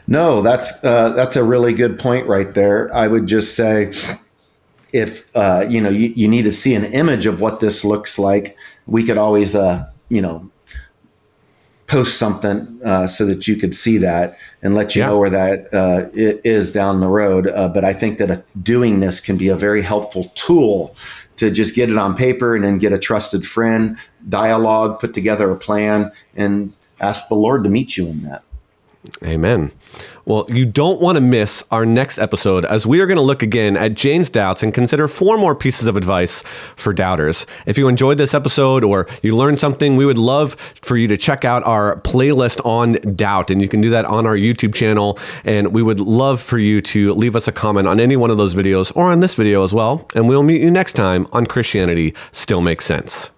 No, 0.06 0.42
that's 0.42 0.84
uh, 0.84 1.10
that's 1.10 1.38
a 1.38 1.44
really 1.44 1.74
good 1.74 1.98
point 1.98 2.28
right 2.28 2.54
there. 2.54 2.94
I 2.94 3.08
would 3.08 3.26
just 3.26 3.56
say, 3.56 3.94
if 4.94 5.36
uh, 5.36 5.66
you 5.68 5.82
know 5.82 5.90
you, 5.90 6.14
you 6.16 6.28
need 6.28 6.44
to 6.44 6.52
see 6.52 6.76
an 6.76 6.86
image 6.86 7.26
of 7.26 7.42
what 7.42 7.60
this 7.60 7.84
looks 7.84 8.18
like, 8.18 8.56
we 8.86 9.04
could 9.04 9.18
always 9.18 9.56
uh, 9.56 9.90
you 10.10 10.22
know 10.22 10.50
post 11.88 12.18
something 12.18 12.80
uh, 12.86 13.06
so 13.06 13.26
that 13.26 13.48
you 13.48 13.56
could 13.56 13.76
see 13.76 13.98
that 13.98 14.38
and 14.62 14.74
let 14.74 14.96
you 14.96 15.02
yeah. 15.02 15.08
know 15.08 15.20
where 15.20 15.30
that 15.30 15.74
uh, 15.74 16.10
is 16.14 16.72
down 16.72 17.02
the 17.02 17.08
road. 17.08 17.48
Uh, 17.48 17.68
but 17.68 17.84
I 17.84 17.94
think 17.94 18.18
that 18.20 18.46
doing 18.64 19.00
this 19.00 19.20
can 19.20 19.38
be 19.38 19.50
a 19.50 19.56
very 19.56 19.82
helpful 19.82 20.32
tool 20.34 20.96
to 21.36 21.52
just 21.52 21.76
get 21.76 21.90
it 21.90 21.98
on 21.98 22.16
paper 22.16 22.56
and 22.56 22.64
then 22.64 22.78
get 22.78 22.94
a 22.94 23.00
trusted 23.00 23.46
friend, 23.46 23.98
dialogue, 24.30 25.00
put 25.00 25.14
together 25.14 25.52
a 25.52 25.56
plan, 25.56 26.12
and 26.36 26.74
ask 27.00 27.28
the 27.28 27.36
Lord 27.36 27.64
to 27.64 27.70
meet 27.70 27.98
you 27.98 28.08
in 28.08 28.24
that. 28.24 28.44
Amen. 29.24 29.72
Well, 30.26 30.46
you 30.48 30.66
don't 30.66 31.02
want 31.02 31.18
to 31.18 31.22
miss 31.22 31.64
our 31.72 31.86
next 31.86 32.18
episode 32.18 32.64
as 32.64 32.88
we 32.88 33.02
are 33.02 33.06
going 33.06 33.18
to 33.18 33.24
look 33.24 33.44
again 33.44 33.76
at 33.76 33.94
Jane's 33.94 34.30
doubts 34.30 34.64
and 34.64 34.74
consider 34.74 35.10
four 35.10 35.38
more 35.38 35.54
pieces 35.54 35.88
of 35.88 35.98
advice 35.98 36.42
for 36.78 36.94
doubters. 36.94 37.46
If 37.66 37.78
you 37.78 37.90
enjoyed 37.90 38.18
this 38.18 38.34
episode 38.34 38.86
or 38.86 39.08
you 39.22 39.36
learned 39.36 39.60
something, 39.60 39.98
we 39.98 40.06
would 40.06 40.18
love 40.18 40.54
for 40.56 40.96
you 40.96 41.10
to 41.10 41.18
check 41.18 41.44
out 41.44 41.64
our 41.66 42.00
playlist 42.02 42.66
on 42.66 42.94
doubt. 43.16 43.50
And 43.50 43.62
you 43.62 43.68
can 43.68 43.82
do 43.82 43.90
that 43.90 44.06
on 44.06 44.26
our 44.26 44.36
YouTube 44.36 44.74
channel. 44.74 45.20
And 45.44 45.74
we 45.74 45.84
would 45.84 46.00
love 46.00 46.42
for 46.42 46.58
you 46.58 46.82
to 46.82 47.14
leave 47.14 47.36
us 47.36 47.50
a 47.50 47.52
comment 47.52 47.88
on 47.88 48.00
any 48.00 48.16
one 48.16 48.32
of 48.32 48.38
those 48.38 48.56
videos 48.56 48.96
or 48.96 49.12
on 49.12 49.20
this 49.20 49.36
video 49.36 49.66
as 49.66 49.74
well. 49.74 50.10
And 50.16 50.30
we'll 50.30 50.44
meet 50.44 50.62
you 50.62 50.72
next 50.72 50.94
time 50.94 51.28
on 51.34 51.46
Christianity 51.46 52.16
Still 52.32 52.62
Makes 52.62 52.86
Sense. 52.86 53.32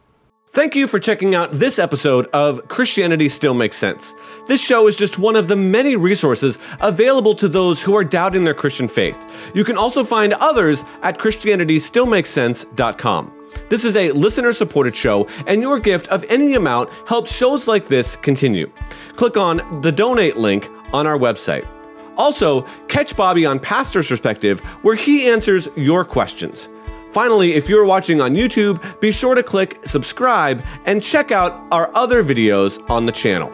Thank 0.56 0.74
you 0.74 0.88
for 0.88 0.98
checking 1.00 1.36
out 1.36 1.52
this 1.52 1.78
episode 1.80 2.28
of 2.28 2.70
Christianity 2.70 3.28
Still 3.28 3.54
Makes 3.54 3.76
Sense. 3.76 4.16
This 4.48 4.64
show 4.64 4.88
is 4.88 4.96
just 4.96 5.20
one 5.20 5.36
of 5.36 5.50
the 5.50 5.58
many 5.58 5.98
resources 5.98 6.60
available 6.80 7.36
to 7.36 7.50
those 7.50 7.84
who 7.84 7.94
are 7.94 8.06
doubting 8.06 8.46
their 8.46 8.54
Christian 8.54 8.88
faith. 8.88 9.52
You 9.54 9.66
can 9.66 9.76
also 9.76 10.06
find 10.06 10.32
others 10.36 10.86
at 11.02 11.18
ChristianityStillMakesSense.com. 11.18 13.34
This 13.68 13.84
is 13.84 13.98
a 13.98 14.14
listener 14.14 14.54
supported 14.54 14.96
show, 14.96 15.28
and 15.46 15.62
your 15.62 15.78
gift 15.78 16.08
of 16.08 16.24
any 16.30 16.54
amount 16.54 16.90
helps 17.06 17.36
shows 17.36 17.68
like 17.68 17.90
this 17.90 18.16
continue. 18.16 18.72
Click 19.18 19.36
on 19.36 19.82
the 19.82 19.92
donate 19.92 20.38
link 20.38 20.70
on 20.94 21.06
our 21.06 21.18
website. 21.18 21.68
Also, 22.16 22.62
catch 22.88 23.18
Bobby 23.18 23.46
on 23.46 23.60
Pastor's 23.60 24.08
Perspective, 24.08 24.62
where 24.84 24.96
he 24.96 25.28
answers 25.28 25.68
your 25.76 26.06
questions. 26.06 26.70
Finally, 27.16 27.54
if 27.54 27.70
you're 27.70 27.86
watching 27.86 28.20
on 28.20 28.36
YouTube, 28.36 29.00
be 29.00 29.10
sure 29.10 29.36
to 29.36 29.42
click 29.42 29.80
subscribe 29.86 30.62
and 30.84 31.02
check 31.02 31.32
out 31.32 31.66
our 31.72 31.90
other 31.96 32.26
videos 32.26 32.78
on 32.90 33.06
the 33.06 33.12
channel. 33.14 33.50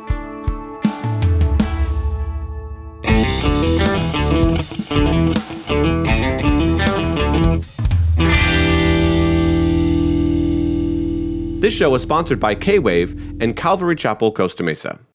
This 11.59 11.75
show 11.75 11.93
is 11.93 12.01
sponsored 12.01 12.39
by 12.39 12.55
K 12.55 12.79
Wave 12.79 13.11
and 13.39 13.55
Calvary 13.55 13.95
Chapel, 13.95 14.31
Costa 14.31 14.63
Mesa. 14.63 14.99